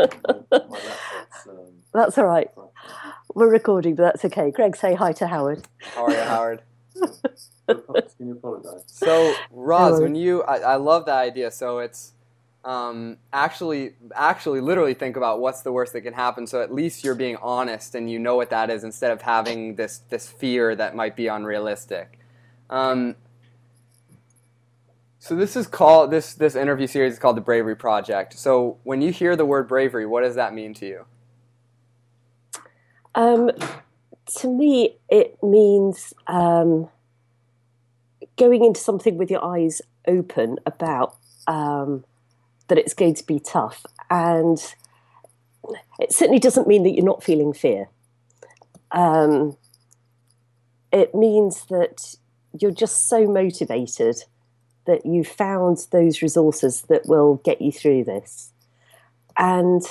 that's 1.93 2.17
all 2.19 2.27
right. 2.27 2.49
We're 3.35 3.51
recording, 3.51 3.95
but 3.95 4.03
that's 4.05 4.25
okay. 4.27 4.51
Greg, 4.51 4.77
say 4.77 4.95
hi 4.95 5.13
to 5.15 5.27
Howard. 5.27 5.67
How 5.95 6.05
are 6.05 6.11
you, 6.11 6.21
Howard? 6.21 6.63
so, 8.87 9.35
Roz, 9.51 10.01
when 10.01 10.15
you, 10.15 10.43
I, 10.43 10.59
I 10.59 10.77
love 10.77 11.07
that 11.07 11.19
idea. 11.19 11.51
So 11.51 11.79
it's 11.79 12.13
um, 12.65 13.17
actually 13.33 13.95
actually 14.15 14.61
literally 14.61 14.95
think 14.95 15.17
about 15.17 15.41
what's 15.41 15.63
the 15.63 15.73
worst 15.73 15.93
that 15.95 16.03
can 16.03 16.15
happen. 16.15 16.47
So 16.47 16.63
at 16.63 16.73
least 16.73 17.03
you're 17.03 17.15
being 17.15 17.37
honest 17.37 17.95
and 17.95 18.11
you 18.11 18.19
know 18.19 18.37
what 18.37 18.51
that 18.51 18.71
is 18.71 18.85
instead 18.85 19.11
of 19.11 19.23
having 19.23 19.75
this 19.75 19.99
this 20.11 20.29
fear 20.29 20.77
that 20.77 20.95
might 20.95 21.17
be 21.17 21.27
unrealistic. 21.27 22.19
Um, 22.71 23.17
so 25.19 25.35
this 25.35 25.57
is 25.57 25.67
called 25.67 26.11
this 26.11 26.35
this 26.35 26.55
interview 26.55 26.87
series 26.87 27.15
is 27.15 27.19
called 27.19 27.37
the 27.37 27.43
bravery 27.43 27.77
project. 27.77 28.39
So 28.39 28.79
when 28.85 29.03
you 29.03 29.11
hear 29.11 29.35
the 29.35 29.47
word 29.47 29.69
bravery 29.69 30.07
what 30.07 30.23
does 30.23 30.37
that 30.37 30.55
mean 30.55 30.73
to 30.75 30.87
you? 30.87 31.05
Um, 33.15 33.51
to 34.39 34.49
me 34.49 34.99
it 35.09 35.37
means 35.43 36.15
um, 36.29 36.89
going 38.37 38.65
into 38.65 38.81
something 38.81 39.19
with 39.19 39.31
your 39.33 39.45
eyes 39.45 39.83
open 40.07 40.59
about 40.65 41.17
um, 41.49 42.05
that 42.69 42.79
it's 42.79 42.95
going 42.95 43.15
to 43.15 43.27
be 43.27 43.41
tough. 43.41 43.85
And 44.11 44.59
it 45.99 46.13
certainly 46.13 46.41
doesn't 46.41 46.69
mean 46.69 46.83
that 46.85 46.91
you're 46.91 47.05
not 47.05 47.23
feeling 47.23 47.53
fear. 47.53 47.89
Um, 48.91 49.57
it 50.93 51.15
means 51.15 51.65
that 51.67 52.17
you're 52.59 52.71
just 52.71 53.09
so 53.09 53.27
motivated 53.27 54.25
that 54.87 55.07
you 55.07 55.25
found 55.25 55.87
those 55.91 56.23
resources 56.23 56.83
that 56.83 57.07
will 57.07 57.37
get 57.37 57.63
you 57.63 57.73
through 57.73 58.05
this. 58.05 58.53
And 59.37 59.83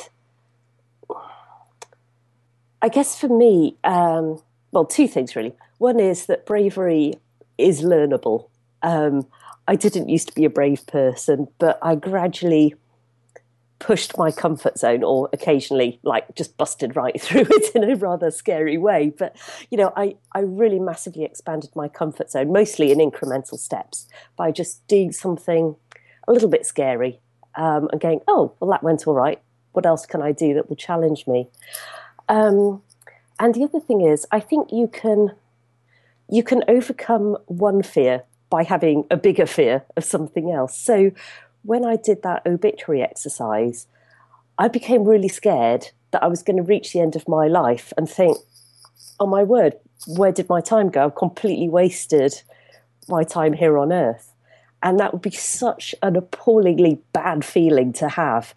I 2.82 2.90
guess 2.90 3.18
for 3.18 3.28
me, 3.28 3.78
um, 3.84 4.42
well, 4.72 4.86
two 4.86 5.08
things 5.08 5.36
really. 5.36 5.54
One 5.78 6.00
is 6.00 6.26
that 6.28 6.46
bravery 6.46 7.16
is 7.58 7.82
learnable. 7.82 8.50
Um, 8.84 9.28
I 9.72 9.76
didn't 9.76 10.10
used 10.10 10.28
to 10.28 10.36
be 10.36 10.44
a 10.44 10.50
brave 10.50 10.86
person, 10.86 11.48
but 11.58 11.80
I 11.82 11.96
gradually 11.96 12.76
pushed 13.80 14.18
my 14.18 14.30
comfort 14.30 14.78
zone 14.78 15.02
or 15.02 15.30
occasionally 15.32 15.98
like 16.04 16.36
just 16.36 16.58
busted 16.58 16.98
right 16.98 17.20
through 17.22 17.46
it 17.50 17.74
in 17.74 17.90
a 17.90 17.96
rather 17.96 18.32
scary 18.32 18.78
way. 18.78 19.14
But 19.18 19.38
you 19.70 19.78
know 19.78 19.94
i 19.96 20.18
i 20.34 20.40
really 20.40 20.78
massively 20.78 21.24
expanded 21.24 21.70
my 21.74 21.88
comfort 21.88 22.30
zone 22.30 22.52
mostly 22.52 22.92
in 22.92 22.98
incremental 22.98 23.58
steps 23.58 24.10
by 24.36 24.52
just 24.52 24.86
doing 24.88 25.14
something 25.14 25.78
a 26.28 26.34
little 26.34 26.50
bit 26.50 26.66
scary 26.66 27.22
um, 27.56 27.88
and 27.94 28.02
going 28.02 28.20
oh 28.28 28.54
well 28.60 28.70
that 28.72 28.84
went 28.84 29.08
all 29.08 29.16
right. 29.16 29.42
What 29.72 29.86
else 29.86 30.06
can 30.06 30.22
i 30.22 30.34
do 30.34 30.54
that 30.56 30.68
will 30.68 30.76
challenge 30.76 31.28
me? 31.28 31.48
Um, 32.28 32.82
and 33.40 33.56
the 33.56 33.64
other 33.64 33.80
thing 33.80 34.02
is 34.02 34.28
i 34.34 34.42
think 34.42 34.74
you 34.74 34.90
can 34.90 35.34
you 36.30 36.44
can 36.44 36.62
overcome 36.68 37.38
one 37.48 37.82
fear 37.82 38.24
by 38.52 38.64
having 38.64 39.06
a 39.10 39.18
bigger 39.18 39.48
fear 39.48 39.84
of 39.98 40.04
something 40.04 40.52
else 40.52 40.78
so 40.78 41.12
when 41.64 41.86
I 41.86 41.96
did 41.96 42.24
that 42.24 42.46
obituary 42.46 43.02
exercise, 43.02 43.88
I 44.58 44.68
became 44.68 45.04
really 45.04 45.28
scared 45.28 45.90
that 46.12 46.24
I 46.24 46.28
was 46.28 46.44
going 46.44 46.58
to 46.58 46.64
reach 46.64 46.94
the 46.94 47.00
end 47.00 47.16
of 47.16 47.28
my 47.28 47.48
life 47.48 47.94
and 47.98 48.10
think, 48.10 48.38
oh 49.20 49.28
my 49.28 49.44
word, 49.44 49.76
where 50.08 50.32
did 50.32 50.50
my 50.50 50.62
time 50.62 50.90
go? 50.90 51.06
I've 51.06 51.16
completely 51.16 51.70
wasted 51.70 52.42
my 53.08 53.24
time 53.24 53.54
here 53.54 53.78
on 53.78 53.94
earth. 53.94 54.34
And 54.84 55.00
that 55.00 55.14
would 55.14 55.22
be 55.22 55.32
such 55.32 55.94
an 56.02 56.16
appallingly 56.16 57.02
bad 57.14 57.46
feeling 57.46 57.94
to 57.94 58.10
have 58.10 58.56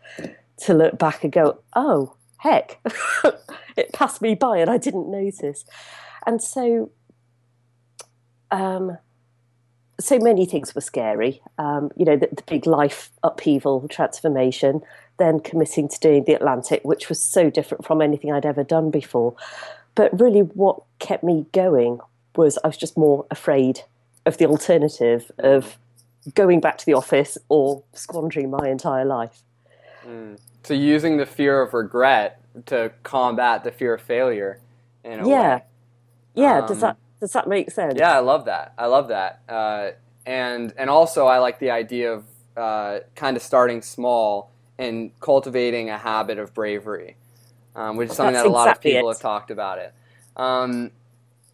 to 0.59 0.73
look 0.73 0.99
back 0.99 1.23
and 1.23 1.33
go, 1.33 1.59
oh, 1.77 2.17
heck, 2.39 2.81
it 3.77 3.93
passed 3.93 4.23
me 4.23 4.35
by 4.35 4.59
and 4.59 4.71
I 4.71 4.79
didn't 4.79 5.11
notice. 5.11 5.65
And 6.27 6.43
so 6.43 6.91
um, 8.51 8.97
so 10.01 10.19
many 10.19 10.47
things 10.47 10.75
were 10.75 10.81
scary. 10.81 11.41
Um, 11.59 11.91
you 11.97 12.05
know, 12.05 12.17
the, 12.17 12.29
the, 12.33 12.43
big 12.43 12.67
life 12.67 13.11
upheaval, 13.23 13.87
transformation, 13.89 14.83
then 15.19 15.41
committing 15.41 15.89
to 15.89 15.99
doing 16.01 16.25
the 16.25 16.35
Atlantic, 16.35 16.81
which 16.85 17.09
was 17.09 17.23
so 17.23 17.51
different 17.51 17.85
from 17.85 18.03
anything 18.03 18.33
I'd 18.33 18.47
ever 18.47 18.65
done 18.65 18.91
before. 18.91 19.35
But 19.95 20.19
really, 20.19 20.41
what 20.41 20.83
kept 20.99 21.23
me 21.23 21.47
going 21.53 22.01
was 22.37 22.59
I 22.65 22.69
was 22.69 22.77
just 22.77 22.97
more 22.97 23.27
afraid 23.31 23.81
of 24.27 24.39
the 24.39 24.47
alternative 24.47 25.31
of 25.39 25.79
going 26.35 26.61
back 26.61 26.79
to 26.79 26.87
the 26.87 26.95
office 26.95 27.39
or 27.49 27.83
squandering 27.93 28.51
my 28.51 28.69
entire 28.69 29.05
life. 29.05 29.43
Mm. 30.07 30.39
So, 30.65 30.75
using 30.75 31.19
the 31.19 31.27
fear 31.27 31.61
of 31.63 31.75
regret 31.75 32.41
to 32.67 32.93
combat 33.03 33.65
the 33.65 33.71
fear 33.71 33.95
of 33.95 34.03
failure. 34.03 34.59
yeah. 35.05 35.57
Way. 35.57 35.63
Yeah. 36.35 36.59
Um, 36.59 36.67
does 36.67 36.81
that 36.81 36.97
does 37.25 37.33
that 37.33 37.49
make 37.49 37.71
sense? 37.71 37.95
Yeah, 37.99 38.13
I 38.15 38.19
love 38.19 38.45
that. 38.45 38.75
I 38.77 38.85
love 38.85 39.09
that. 39.09 39.41
Uh, 39.49 39.93
and 40.27 40.75
and 40.77 40.91
also, 40.91 41.27
I 41.27 41.39
like 41.39 41.59
the 41.59 41.71
idea 41.71 42.13
of 42.13 42.25
uh, 42.55 42.99
kind 43.15 43.35
of 43.35 43.43
starting 43.43 43.81
small 43.81 44.51
and 44.79 45.19
cultivating 45.21 45.89
a 45.89 45.97
habit 45.97 46.39
of 46.39 46.53
bravery, 46.53 47.17
um, 47.75 47.97
which 47.97 48.11
is 48.11 48.17
something 48.17 48.35
That's 48.35 48.45
that 48.45 48.51
a 48.51 48.53
lot 48.53 48.69
exactly 48.69 48.93
of 48.93 48.97
people 48.97 49.11
it. 49.11 49.15
have 49.15 49.23
talked 49.23 49.51
about 49.51 49.79
it. 49.79 49.95
Um, 50.37 50.91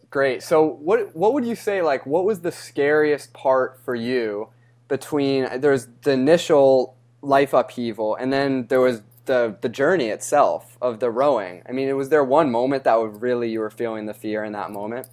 great. 0.09 0.43
So, 0.43 0.65
what 0.67 1.15
what 1.15 1.33
would 1.33 1.45
you 1.45 1.55
say? 1.55 1.81
Like, 1.81 2.05
what 2.05 2.25
was 2.25 2.41
the 2.41 2.51
scariest 2.51 3.31
part 3.31 3.79
for 3.85 3.95
you 3.95 4.49
between 4.89 5.61
there's 5.61 5.87
the 6.03 6.11
initial 6.11 6.97
life 7.21 7.53
upheaval, 7.53 8.15
and 8.15 8.33
then 8.33 8.67
there 8.67 8.81
was 8.81 9.03
the 9.25 9.55
the 9.61 9.69
journey 9.69 10.09
itself 10.09 10.77
of 10.81 10.99
the 10.99 11.09
rowing? 11.09 11.63
I 11.65 11.71
mean, 11.71 11.95
was 11.95 12.09
there 12.09 12.25
one 12.25 12.51
moment 12.51 12.83
that 12.83 12.95
was 12.95 13.21
really 13.21 13.49
you 13.49 13.61
were 13.61 13.69
feeling 13.71 14.05
the 14.05 14.13
fear 14.13 14.43
in 14.43 14.51
that 14.51 14.69
moment? 14.69 15.07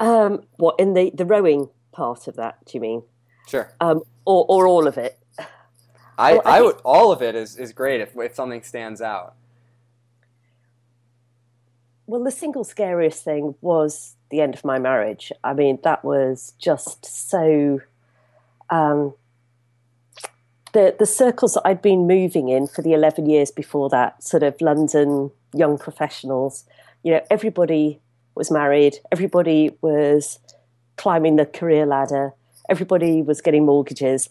Um, 0.00 0.44
what 0.56 0.76
in 0.80 0.94
the 0.94 1.12
the 1.14 1.26
rowing 1.26 1.68
part 1.92 2.26
of 2.26 2.36
that? 2.36 2.64
Do 2.64 2.72
you 2.74 2.80
mean? 2.80 3.02
Sure. 3.46 3.72
Um, 3.80 4.02
or 4.24 4.46
or 4.48 4.66
all 4.66 4.88
of 4.88 4.96
it? 4.96 5.18
I, 6.18 6.32
well, 6.32 6.42
I, 6.44 6.58
I 6.58 6.62
would 6.62 6.76
all 6.84 7.12
of 7.12 7.22
it 7.22 7.34
is, 7.34 7.56
is 7.56 7.72
great 7.72 8.00
if 8.00 8.16
if 8.16 8.34
something 8.34 8.62
stands 8.62 9.00
out. 9.00 9.34
Well, 12.06 12.24
the 12.24 12.30
single 12.30 12.64
scariest 12.64 13.22
thing 13.22 13.54
was 13.60 14.16
the 14.30 14.40
end 14.40 14.54
of 14.54 14.64
my 14.64 14.78
marriage. 14.78 15.30
I 15.44 15.52
mean, 15.54 15.78
that 15.84 16.04
was 16.04 16.54
just 16.58 17.04
so. 17.04 17.80
Um, 18.70 19.14
the 20.72 20.94
the 20.98 21.06
circles 21.06 21.54
that 21.54 21.62
I'd 21.64 21.82
been 21.82 22.06
moving 22.06 22.48
in 22.48 22.66
for 22.66 22.82
the 22.82 22.94
eleven 22.94 23.28
years 23.28 23.50
before 23.50 23.88
that, 23.90 24.22
sort 24.22 24.42
of 24.42 24.60
London 24.60 25.30
young 25.52 25.78
professionals, 25.78 26.64
you 27.02 27.12
know, 27.12 27.20
everybody 27.30 28.00
was 28.40 28.50
married, 28.50 28.98
everybody 29.12 29.70
was 29.80 30.38
climbing 30.96 31.36
the 31.36 31.46
career 31.46 31.86
ladder, 31.86 32.32
everybody 32.68 33.22
was 33.22 33.40
getting 33.40 33.64
mortgages. 33.64 34.28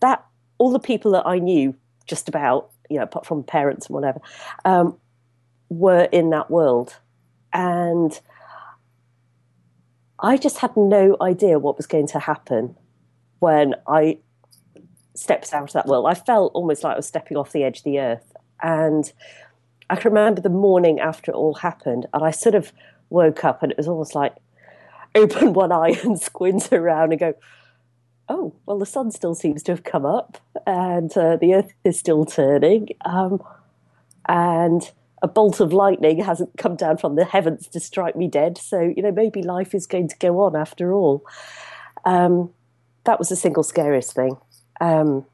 That 0.00 0.24
all 0.58 0.70
the 0.70 0.78
people 0.78 1.12
that 1.12 1.26
I 1.26 1.38
knew 1.38 1.74
just 2.06 2.28
about, 2.28 2.70
you 2.90 2.96
know, 2.96 3.04
apart 3.04 3.26
from 3.26 3.42
parents 3.42 3.86
and 3.86 3.94
whatever, 3.94 4.20
um, 4.64 4.96
were 5.68 6.08
in 6.12 6.30
that 6.30 6.50
world. 6.50 6.96
And 7.52 8.18
I 10.18 10.36
just 10.36 10.58
had 10.58 10.76
no 10.76 11.16
idea 11.20 11.58
what 11.58 11.76
was 11.76 11.86
going 11.86 12.06
to 12.08 12.18
happen 12.18 12.76
when 13.40 13.74
I 13.86 14.18
stepped 15.14 15.52
out 15.52 15.64
of 15.64 15.72
that 15.72 15.86
world. 15.86 16.06
I 16.06 16.14
felt 16.14 16.52
almost 16.54 16.84
like 16.84 16.94
I 16.94 16.96
was 16.96 17.06
stepping 17.06 17.36
off 17.36 17.52
the 17.52 17.64
edge 17.64 17.78
of 17.78 17.84
the 17.84 18.00
earth. 18.00 18.34
And 18.62 19.12
I 19.88 19.96
can 19.96 20.12
remember 20.12 20.40
the 20.40 20.48
morning 20.48 20.98
after 21.00 21.30
it 21.30 21.34
all 21.34 21.54
happened, 21.54 22.06
and 22.12 22.24
I 22.24 22.30
sort 22.30 22.54
of 22.54 22.72
woke 23.10 23.44
up 23.44 23.62
and 23.62 23.72
it 23.72 23.78
was 23.78 23.88
almost 23.88 24.14
like 24.14 24.34
open 25.14 25.52
one 25.52 25.72
eye 25.72 25.98
and 26.04 26.20
squint 26.20 26.72
around 26.72 27.12
and 27.12 27.20
go, 27.20 27.34
oh, 28.28 28.54
well, 28.66 28.78
the 28.78 28.86
sun 28.86 29.10
still 29.10 29.34
seems 29.34 29.62
to 29.64 29.72
have 29.72 29.84
come 29.84 30.04
up 30.04 30.38
and 30.66 31.16
uh, 31.16 31.36
the 31.36 31.54
earth 31.54 31.72
is 31.84 31.98
still 31.98 32.24
turning. 32.24 32.88
Um, 33.04 33.42
and 34.28 34.90
a 35.22 35.28
bolt 35.28 35.60
of 35.60 35.72
lightning 35.72 36.22
hasn't 36.22 36.58
come 36.58 36.76
down 36.76 36.98
from 36.98 37.14
the 37.14 37.24
heavens 37.24 37.68
to 37.68 37.80
strike 37.80 38.16
me 38.16 38.28
dead. 38.28 38.58
So, 38.58 38.80
you 38.80 39.02
know, 39.02 39.12
maybe 39.12 39.42
life 39.42 39.74
is 39.74 39.86
going 39.86 40.08
to 40.08 40.16
go 40.18 40.40
on 40.40 40.56
after 40.56 40.92
all. 40.92 41.24
Um, 42.04 42.50
that 43.04 43.18
was 43.18 43.28
the 43.28 43.36
single 43.36 43.62
scariest 43.62 44.14
thing. 44.14 44.36
Um, 44.80 45.24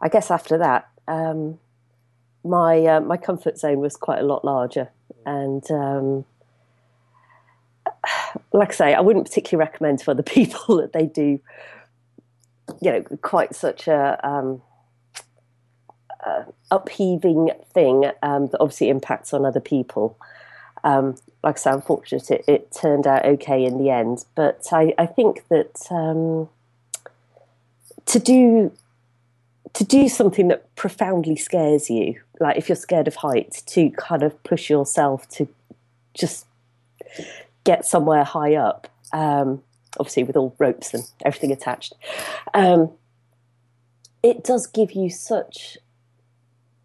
I 0.00 0.08
guess 0.08 0.30
after 0.30 0.58
that, 0.58 0.88
um, 1.06 1.58
my 2.44 2.84
uh, 2.84 3.00
my 3.00 3.16
comfort 3.16 3.58
zone 3.58 3.78
was 3.80 3.96
quite 3.96 4.20
a 4.20 4.24
lot 4.24 4.44
larger 4.44 4.90
and 5.26 5.68
um, 5.70 6.24
like 8.52 8.70
I 8.70 8.74
say, 8.74 8.94
I 8.94 9.00
wouldn't 9.00 9.26
particularly 9.26 9.66
recommend 9.66 10.00
to 10.00 10.10
other 10.10 10.22
people 10.38 10.76
that 10.78 10.92
they 10.92 11.06
do, 11.06 11.40
you 12.80 12.90
know, 12.90 13.02
quite 13.22 13.54
such 13.54 13.88
a, 13.88 14.18
um, 14.26 14.62
uh, 16.24 16.44
upheaving 16.70 17.50
thing 17.72 18.10
um, 18.22 18.48
that 18.48 18.58
obviously 18.60 18.88
impacts 18.88 19.34
on 19.34 19.44
other 19.44 19.60
people. 19.60 20.18
Um, 20.82 21.16
like 21.42 21.56
I 21.56 21.60
say, 21.60 21.70
unfortunately, 21.70 22.36
it, 22.36 22.44
it, 22.48 22.72
turned 22.72 23.06
out 23.06 23.24
okay 23.24 23.64
in 23.64 23.78
the 23.78 23.90
end. 23.90 24.24
But 24.34 24.66
I, 24.72 24.94
I 24.98 25.06
think 25.06 25.46
that 25.48 25.76
um, 25.90 26.48
to 28.06 28.18
do 28.18 28.72
to 29.74 29.84
do 29.84 30.08
something 30.08 30.48
that 30.48 30.74
profoundly 30.76 31.36
scares 31.36 31.90
you, 31.90 32.20
like 32.40 32.56
if 32.56 32.68
you're 32.68 32.76
scared 32.76 33.08
of 33.08 33.16
heights, 33.16 33.60
to 33.62 33.90
kind 33.90 34.22
of 34.22 34.40
push 34.44 34.70
yourself 34.70 35.28
to 35.30 35.48
just 36.14 36.46
get 37.64 37.84
somewhere 37.84 38.24
high 38.24 38.54
up, 38.54 38.88
um, 39.12 39.62
obviously 39.98 40.22
with 40.22 40.36
all 40.36 40.54
ropes 40.58 40.94
and 40.94 41.04
everything 41.24 41.50
attached. 41.50 41.94
Um, 42.54 42.92
it 44.22 44.44
does 44.44 44.66
give 44.66 44.92
you 44.92 45.10
such 45.10 45.76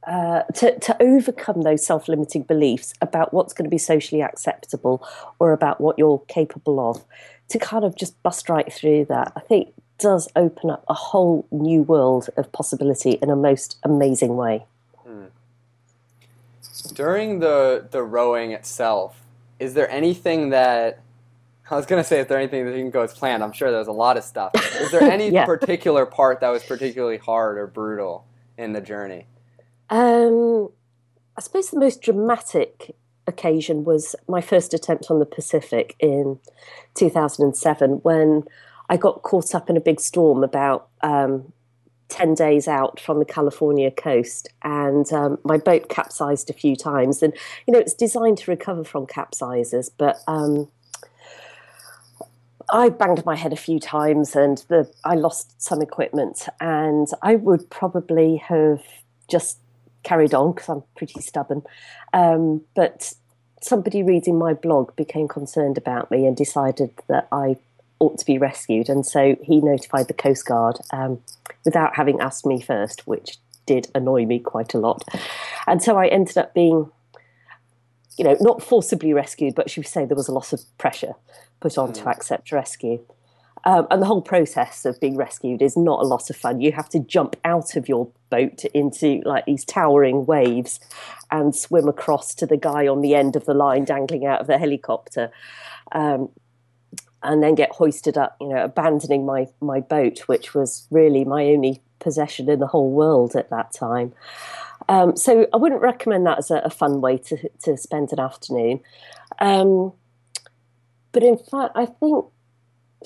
uh, 0.07 0.41
to, 0.55 0.77
to 0.79 1.01
overcome 1.01 1.61
those 1.61 1.85
self 1.85 2.07
limiting 2.07 2.43
beliefs 2.43 2.93
about 3.01 3.33
what's 3.33 3.53
going 3.53 3.65
to 3.65 3.69
be 3.69 3.77
socially 3.77 4.21
acceptable 4.21 5.07
or 5.37 5.51
about 5.51 5.79
what 5.79 5.99
you're 5.99 6.23
capable 6.27 6.79
of, 6.79 7.03
to 7.49 7.59
kind 7.59 7.85
of 7.85 7.95
just 7.95 8.21
bust 8.23 8.49
right 8.49 8.73
through 8.73 9.05
that. 9.05 9.31
I 9.35 9.41
think 9.41 9.73
does 9.99 10.27
open 10.35 10.69
up 10.69 10.83
a 10.87 10.93
whole 10.93 11.45
new 11.51 11.81
world 11.81 12.29
of 12.37 12.51
possibility 12.51 13.11
in 13.11 13.29
a 13.29 13.35
most 13.35 13.77
amazing 13.83 14.35
way. 14.35 14.65
Hmm. 15.05 15.25
During 16.93 17.39
the 17.39 17.87
the 17.91 18.03
rowing 18.03 18.51
itself, 18.51 19.21
is 19.59 19.73
there 19.73 19.89
anything 19.89 20.49
that 20.49 21.01
I 21.69 21.75
was 21.75 21.85
going 21.85 22.01
to 22.01 22.07
say, 22.07 22.19
is 22.19 22.27
there 22.27 22.39
anything 22.39 22.65
that 22.65 22.71
didn't 22.71 22.91
go 22.91 23.01
as 23.01 23.13
planned? 23.13 23.43
I'm 23.43 23.51
sure 23.51 23.71
there's 23.71 23.87
a 23.87 23.91
lot 23.91 24.17
of 24.17 24.23
stuff. 24.23 24.51
Is 24.81 24.91
there 24.91 25.03
any 25.11 25.29
yeah. 25.29 25.45
particular 25.45 26.05
part 26.05 26.39
that 26.39 26.49
was 26.49 26.63
particularly 26.63 27.17
hard 27.17 27.57
or 27.57 27.67
brutal 27.67 28.25
in 28.57 28.73
the 28.73 28.81
journey? 28.81 29.27
Um, 29.89 30.69
I 31.37 31.41
suppose 31.41 31.69
the 31.69 31.79
most 31.79 32.01
dramatic 32.01 32.95
occasion 33.27 33.83
was 33.83 34.15
my 34.27 34.41
first 34.41 34.73
attempt 34.73 35.11
on 35.11 35.19
the 35.19 35.25
Pacific 35.25 35.95
in 35.99 36.39
2007 36.95 37.91
when 38.01 38.43
I 38.89 38.97
got 38.97 39.21
caught 39.21 39.53
up 39.53 39.69
in 39.69 39.77
a 39.77 39.81
big 39.81 39.99
storm 39.99 40.43
about 40.43 40.87
um, 41.01 41.53
10 42.09 42.33
days 42.33 42.67
out 42.67 42.99
from 42.99 43.19
the 43.19 43.25
California 43.25 43.91
coast, 43.91 44.49
and 44.63 45.11
um, 45.13 45.37
my 45.43 45.57
boat 45.57 45.89
capsized 45.89 46.49
a 46.49 46.53
few 46.53 46.75
times. 46.75 47.21
And, 47.21 47.33
you 47.67 47.71
know, 47.71 47.79
it's 47.79 47.93
designed 47.93 48.39
to 48.39 48.51
recover 48.51 48.83
from 48.83 49.05
capsizes, 49.05 49.89
but 49.95 50.17
um, 50.27 50.67
I 52.71 52.89
banged 52.89 53.25
my 53.25 53.35
head 53.35 53.53
a 53.53 53.57
few 53.57 53.79
times 53.79 54.35
and 54.35 54.63
the, 54.67 54.91
I 55.03 55.15
lost 55.15 55.61
some 55.61 55.81
equipment, 55.81 56.47
and 56.59 57.07
I 57.21 57.35
would 57.35 57.69
probably 57.69 58.37
have 58.37 58.81
just 59.29 59.59
carried 60.03 60.33
on 60.33 60.53
because 60.53 60.69
I'm 60.69 60.83
pretty 60.95 61.21
stubborn. 61.21 61.61
Um, 62.13 62.61
but 62.75 63.13
somebody 63.61 64.01
reading 64.01 64.37
my 64.39 64.53
blog 64.53 64.95
became 64.95 65.27
concerned 65.27 65.77
about 65.77 66.09
me 66.09 66.25
and 66.25 66.35
decided 66.35 66.91
that 67.07 67.27
I 67.31 67.57
ought 67.99 68.17
to 68.17 68.25
be 68.25 68.37
rescued, 68.37 68.89
and 68.89 69.05
so 69.05 69.35
he 69.43 69.59
notified 69.61 70.07
the 70.07 70.13
Coast 70.13 70.45
Guard 70.45 70.77
um, 70.91 71.21
without 71.65 71.95
having 71.95 72.19
asked 72.19 72.45
me 72.45 72.61
first, 72.61 73.05
which 73.07 73.37
did 73.65 73.87
annoy 73.93 74.25
me 74.25 74.39
quite 74.39 74.73
a 74.73 74.79
lot. 74.79 75.03
And 75.67 75.81
so 75.83 75.97
I 75.97 76.07
ended 76.07 76.37
up 76.37 76.53
being, 76.53 76.89
you 78.17 78.25
know, 78.25 78.35
not 78.39 78.63
forcibly 78.63 79.13
rescued, 79.13 79.53
but 79.53 79.69
should 79.69 79.81
we 79.81 79.87
say 79.87 80.05
there 80.05 80.17
was 80.17 80.27
a 80.27 80.33
lot 80.33 80.53
of 80.53 80.61
pressure 80.77 81.13
put 81.59 81.77
on 81.77 81.89
mm. 81.89 81.93
to 81.95 82.09
accept 82.09 82.51
rescue. 82.51 82.99
Um, 83.65 83.87
and 83.91 84.01
the 84.01 84.05
whole 84.05 84.21
process 84.21 84.85
of 84.85 84.99
being 84.99 85.17
rescued 85.17 85.61
is 85.61 85.75
not 85.75 86.01
a 86.01 86.07
lot 86.07 86.29
of 86.29 86.35
fun. 86.35 86.61
You 86.61 86.71
have 86.71 86.89
to 86.89 86.99
jump 86.99 87.35
out 87.43 87.75
of 87.75 87.89
your 87.89 88.09
boat 88.29 88.63
into 88.73 89.21
like 89.25 89.45
these 89.45 89.65
towering 89.65 90.25
waves 90.25 90.79
and 91.29 91.55
swim 91.55 91.87
across 91.87 92.33
to 92.35 92.45
the 92.45 92.57
guy 92.57 92.87
on 92.87 93.01
the 93.01 93.15
end 93.15 93.35
of 93.35 93.45
the 93.45 93.53
line 93.53 93.83
dangling 93.83 94.25
out 94.25 94.41
of 94.41 94.47
the 94.47 94.57
helicopter. 94.57 95.29
Um, 95.91 96.29
and 97.23 97.43
then 97.43 97.55
get 97.55 97.71
hoisted 97.71 98.17
up, 98.17 98.37
you 98.39 98.47
know, 98.47 98.63
abandoning 98.63 99.25
my, 99.25 99.47
my 99.61 99.79
boat, 99.79 100.19
which 100.27 100.53
was 100.53 100.87
really 100.89 101.25
my 101.25 101.45
only 101.45 101.81
possession 101.99 102.49
in 102.49 102.59
the 102.59 102.67
whole 102.67 102.89
world 102.89 103.35
at 103.35 103.49
that 103.49 103.73
time. 103.73 104.13
Um, 104.87 105.15
so 105.15 105.47
I 105.53 105.57
wouldn't 105.57 105.81
recommend 105.81 106.25
that 106.25 106.39
as 106.39 106.49
a, 106.49 106.59
a, 106.59 106.69
fun 106.69 107.01
way 107.01 107.17
to, 107.17 107.49
to 107.63 107.77
spend 107.77 108.11
an 108.11 108.19
afternoon. 108.19 108.79
Um, 109.39 109.93
but 111.11 111.23
in 111.23 111.37
fact, 111.37 111.73
I 111.75 111.85
think 111.85 112.25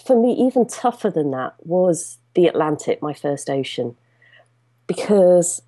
for 0.06 0.20
me, 0.20 0.34
even 0.34 0.68
tougher 0.68 1.10
than 1.10 1.32
that 1.32 1.56
was 1.60 2.20
the 2.36 2.48
Atlantic, 2.48 3.02
my 3.02 3.14
first 3.14 3.50
ocean, 3.50 3.96
because 4.88 5.62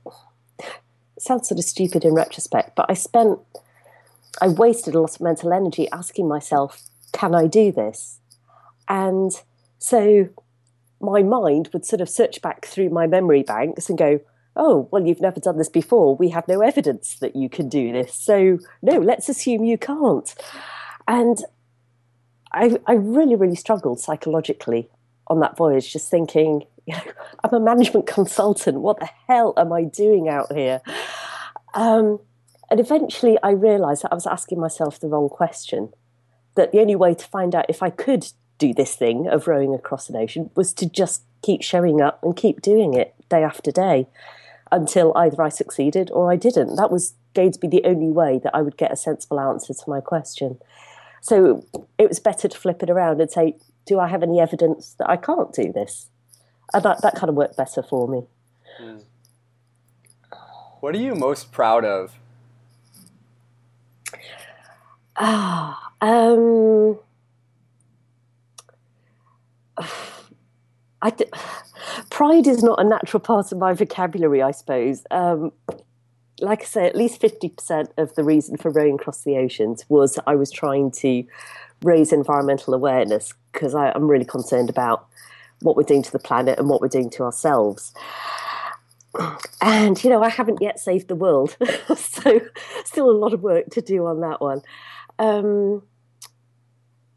it 0.60 0.66
sounds 1.20 1.50
sort 1.50 1.60
of 1.60 1.66
stupid 1.66 2.06
in 2.06 2.14
retrospect, 2.14 2.75
but 2.75 2.86
I 2.90 2.94
spent, 2.94 3.40
I 4.42 4.48
wasted 4.48 4.96
a 4.96 5.02
lot 5.02 5.16
of 5.16 5.22
mental 5.22 5.52
energy 5.52 5.90
asking 5.92 6.28
myself, 6.28 6.84
can 7.12 7.34
I 7.34 7.48
do 7.48 7.72
this? 7.72 8.20
And 8.88 9.32
so 9.80 10.30
my 11.00 11.24
mind 11.24 11.70
would 11.74 11.86
sort 11.86 12.01
of 12.01 12.10
search 12.10 12.42
back 12.42 12.65
through 12.65 12.89
my 12.89 13.08
memory 13.08 13.44
banks 13.44 13.89
and 13.89 13.98
go, 13.98 14.20
oh, 14.56 14.88
well, 14.92 15.06
you've 15.06 15.22
never 15.22 15.39
done 15.39 15.58
this 15.58 15.70
before. 15.70 16.15
We 16.15 16.30
have 16.30 16.48
no 16.48 16.62
evidence 16.62 17.15
that 17.20 17.36
you 17.36 17.50
can 17.50 17.68
do 17.68 17.92
this. 17.92 18.15
So, 18.15 18.60
no, 18.82 18.98
let's 19.00 19.27
assume 19.27 19.65
you 19.65 19.77
can't. 19.77 20.34
And 21.08 21.39
I, 22.54 22.77
I 22.88 22.94
really, 22.94 23.36
really 23.36 23.56
struggled 23.56 24.00
psychologically 24.00 24.89
on 25.27 25.39
that 25.42 25.58
voyage, 25.58 25.92
just 25.92 26.10
thinking, 26.10 26.63
you 26.86 26.94
know, 26.96 27.01
I'm 27.44 27.54
a 27.54 27.60
management 27.60 28.08
consultant. 28.08 28.80
What 28.80 29.00
the 29.00 29.10
hell 29.27 29.54
am 29.58 29.74
I 29.74 29.84
doing 29.84 30.30
out 30.30 30.54
here? 30.54 30.82
Um, 31.74 32.20
and 32.72 32.80
eventually 32.80 33.38
I 33.44 33.51
realized 33.51 34.04
that 34.04 34.12
I 34.12 34.15
was 34.15 34.27
asking 34.27 34.60
myself 34.60 35.00
the 35.00 35.08
wrong 35.08 35.30
question. 35.30 35.92
That 36.56 36.72
the 36.72 36.80
only 36.80 36.96
way 36.96 37.13
to 37.13 37.25
find 37.25 37.54
out 37.54 37.65
if 37.68 37.84
I 37.84 37.89
could 37.89 38.25
do 38.58 38.74
this 38.74 38.96
thing 38.96 39.28
of 39.28 39.48
rowing 39.48 39.74
across 39.74 40.10
an 40.10 40.16
ocean 40.16 40.50
was 40.56 40.74
to 40.74 40.90
just 40.90 41.24
keep 41.42 41.62
showing 41.62 42.02
up 42.02 42.24
and 42.24 42.36
keep 42.36 42.62
doing 42.62 42.94
it 42.94 43.14
day 43.30 43.44
after 43.44 43.72
day 43.72 44.08
until 44.72 45.16
either 45.16 45.42
I 45.42 45.50
succeeded 45.50 46.10
or 46.12 46.32
I 46.32 46.36
didn't. 46.36 46.76
That 46.76 46.92
was 46.92 47.14
going 47.34 47.52
to 47.52 47.60
be 47.60 47.68
the 47.68 47.84
only 47.86 48.12
way 48.12 48.40
that 48.44 48.56
I 48.56 48.62
would 48.62 48.78
get 48.78 48.92
a 48.92 48.96
sensible 48.96 49.40
answer 49.40 49.74
to 49.74 49.90
my 49.90 50.02
question. 50.02 50.60
So 51.22 51.66
it 51.98 52.08
was 52.08 52.20
better 52.20 52.48
to 52.48 52.58
flip 52.58 52.82
it 52.82 52.90
around 52.90 53.22
and 53.22 53.30
say, 53.30 53.56
do 53.86 54.00
I 54.00 54.08
have 54.08 54.24
any 54.24 54.40
evidence 54.40 54.96
that 55.00 55.10
I 55.10 55.18
can't 55.18 55.54
do 55.54 55.72
this? 55.72 56.08
And 56.74 56.84
that, 56.84 57.02
that 57.02 57.16
kind 57.16 57.30
of 57.30 57.36
worked 57.36 57.58
better 57.58 57.84
for 57.84 58.08
me. 58.08 58.24
Mm. 58.82 59.03
What 60.79 60.96
are 60.96 61.00
you 61.00 61.16
most 61.16 61.51
proud 61.51 61.86
of? 61.86 62.14
Ah, 65.18 65.92
um, 66.01 67.00
I 71.01 71.09
d- 71.11 71.25
pride 72.09 72.48
is 72.48 72.64
not 72.64 72.79
a 72.79 72.83
natural 72.83 73.20
part 73.20 73.51
of 73.51 73.59
my 73.59 73.74
vocabulary, 73.74 74.42
I 74.42 74.51
suppose. 74.51 75.03
Um, 75.11 75.51
like 76.40 76.61
I 76.61 76.66
say, 76.66 76.85
at 76.85 76.96
least 76.96 77.22
50% 77.22 77.90
of 77.98 78.16
the 78.16 78.24
reason 78.24 78.57
for 78.57 78.72
rowing 78.72 78.96
across 78.96 79.22
the 79.22 79.38
oceans 79.38 79.85
was 79.88 80.20
I 80.27 80.35
was 80.35 80.51
trying 80.51 80.92
to 80.92 81.24
raise 81.83 82.11
environmental 82.11 82.74
awareness 82.74 83.33
because 83.51 83.75
I'm 83.75 84.07
really 84.07 84.25
concerned 84.25 84.70
about 84.70 85.07
what 85.61 85.77
we're 85.77 85.83
doing 85.83 86.03
to 86.03 86.11
the 86.11 86.20
planet 86.20 86.59
and 86.59 86.70
what 86.70 86.81
we're 86.81 86.88
doing 86.88 87.09
to 87.11 87.24
ourselves. 87.24 87.94
And, 89.61 90.03
you 90.03 90.09
know, 90.09 90.22
I 90.22 90.27
haven't 90.27 90.61
yet 90.61 90.77
saved 90.77 91.07
the 91.07 91.16
world. 91.16 91.55
so, 91.96 92.42
still 92.83 93.09
a 93.09 93.16
lot 93.16 93.31
of 93.33 93.42
work 93.42 93.70
to 93.72 93.81
do 93.81 94.05
on 94.05 94.20
that 94.20 94.42
one. 94.42 94.61
Um, 95.18 95.83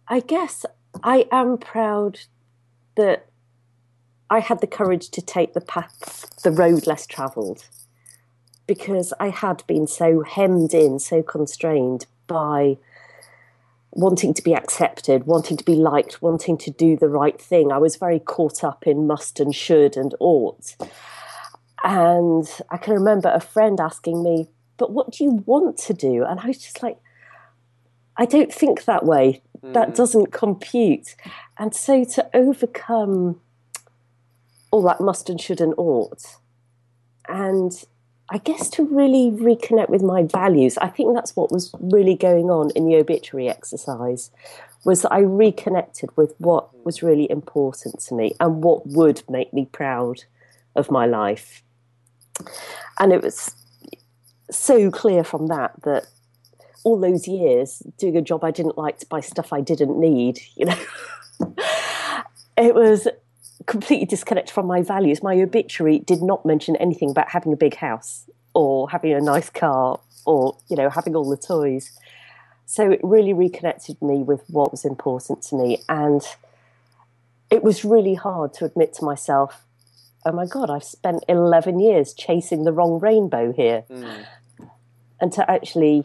I 0.07 0.21
guess 0.21 0.64
I 1.03 1.27
am 1.33 1.59
proud 1.59 2.21
that 2.99 3.27
I 4.29 4.41
had 4.41 4.61
the 4.61 4.67
courage 4.67 5.09
to 5.11 5.23
take 5.23 5.55
the 5.55 5.61
path, 5.63 6.43
the 6.43 6.51
road 6.51 6.87
less 6.87 7.07
travelled 7.07 7.65
because 8.67 9.15
I 9.19 9.31
had 9.31 9.67
been 9.67 9.87
so 9.87 10.23
hemmed 10.23 10.75
in, 10.75 10.99
so 10.99 11.23
constrained 11.23 12.05
by 12.27 12.77
wanting 13.93 14.35
to 14.35 14.43
be 14.43 14.55
accepted, 14.55 15.27
wanting 15.27 15.57
to 15.57 15.65
be 15.65 15.75
liked, 15.75 16.21
wanting 16.21 16.59
to 16.59 16.71
do 16.71 16.95
the 16.97 17.09
right 17.09 17.41
thing. 17.41 17.73
I 17.73 17.79
was 17.79 17.97
very 17.97 18.19
caught 18.19 18.63
up 18.63 18.87
in 18.87 19.07
must 19.07 19.41
and 19.41 19.55
should 19.55 19.97
and 19.97 20.15
ought. 20.21 20.77
And 21.83 22.47
I 22.71 22.77
can 22.77 22.93
remember 22.93 23.31
a 23.31 23.41
friend 23.41 23.81
asking 23.81 24.23
me, 24.23 24.49
But 24.77 24.93
what 24.93 25.13
do 25.13 25.25
you 25.25 25.43
want 25.47 25.79
to 25.79 25.95
do? 25.95 26.25
And 26.25 26.39
I 26.39 26.49
was 26.49 26.59
just 26.59 26.83
like, 26.83 26.99
I 28.19 28.27
don't 28.27 28.53
think 28.53 28.85
that 28.85 29.07
way. 29.07 29.43
Mm. 29.62 29.75
That 29.75 29.94
doesn't 29.94 30.33
compute. 30.33 31.14
And 31.59 31.75
so 31.75 32.05
to 32.05 32.29
overcome 32.35 33.40
all 34.71 34.83
that 34.83 35.01
must 35.01 35.31
and 35.31 35.40
should 35.40 35.61
and 35.61 35.75
ought, 35.77 36.37
and 37.29 37.73
I 38.31 38.38
guess 38.38 38.68
to 38.71 38.83
really 38.85 39.31
reconnect 39.31 39.88
with 39.88 40.03
my 40.03 40.23
values. 40.23 40.77
I 40.79 40.88
think 40.88 41.14
that's 41.14 41.35
what 41.35 41.51
was 41.51 41.75
really 41.81 42.14
going 42.14 42.51
on 42.51 42.71
in 42.73 42.87
the 42.87 42.97
obituary 42.97 43.49
exercise 43.49 44.31
was 44.85 45.03
that 45.03 45.12
I 45.12 45.21
reconnected 45.21 46.11
with 46.16 46.35
what 46.38 46.68
was 46.85 47.03
really 47.03 47.31
important 47.31 48.01
to 48.01 48.14
me 48.14 48.35
and 48.38 48.62
what 48.62 48.87
would 48.87 49.23
make 49.29 49.53
me 49.53 49.66
proud 49.66 50.25
of 50.77 50.90
my 50.90 51.07
life. 51.07 51.62
And 52.99 53.12
it 53.12 53.23
was 53.23 53.55
so 54.51 54.90
clear 54.90 55.25
from 55.25 55.49
that 55.49 55.73
that 55.83 56.07
all 56.85 56.99
those 56.99 57.27
years 57.27 57.83
doing 57.99 58.17
a 58.17 58.23
job 58.23 58.45
I 58.45 58.51
didn't 58.51 58.79
like 58.79 58.99
to 58.99 59.07
buy 59.07 59.21
stuff 59.21 59.53
I 59.53 59.61
didn't 59.61 59.99
need, 59.99 60.41
you 60.57 60.67
know, 60.67 60.79
it 62.57 62.75
was 62.75 63.09
completely 63.67 64.07
disconnected 64.07 64.53
from 64.53 64.67
my 64.67 64.83
values. 64.83 65.23
My 65.23 65.41
obituary 65.41 65.99
did 66.01 66.23
not 66.23 66.47
mention 66.47 66.77
anything 66.77 67.11
about 67.11 67.31
having 67.31 67.53
a 67.53 67.57
big 67.57 67.77
house 67.77 68.25
or 68.55 68.88
having 68.91 69.12
a 69.12 69.21
nice 69.21 69.51
car 69.51 70.01
or, 70.25 70.57
you 70.69 70.77
know, 70.77 70.91
having 70.91 71.14
all 71.14 71.29
the 71.29 71.37
toys. 71.37 71.99
So 72.67 72.91
it 72.91 73.01
really 73.03 73.33
reconnected 73.33 74.01
me 74.03 74.19
with 74.19 74.43
what 74.49 74.71
was 74.71 74.85
important 74.85 75.43
to 75.45 75.57
me. 75.57 75.83
And 75.88 76.23
it 77.51 77.62
was 77.62 77.85
really 77.85 78.14
hard 78.14 78.53
to 78.55 78.64
admit 78.64 78.93
to 78.95 79.05
myself, 79.05 79.64
oh 80.25 80.33
my 80.33 80.47
God, 80.47 80.71
I've 80.71 80.85
spent 80.85 81.25
11 81.29 81.81
years 81.81 82.12
chasing 82.12 82.64
the 82.64 82.73
wrong 82.73 83.01
rainbow 83.01 83.53
here. 83.53 83.85
Mm. 83.91 84.27
And 85.21 85.33
to 85.33 85.51
actually, 85.51 86.05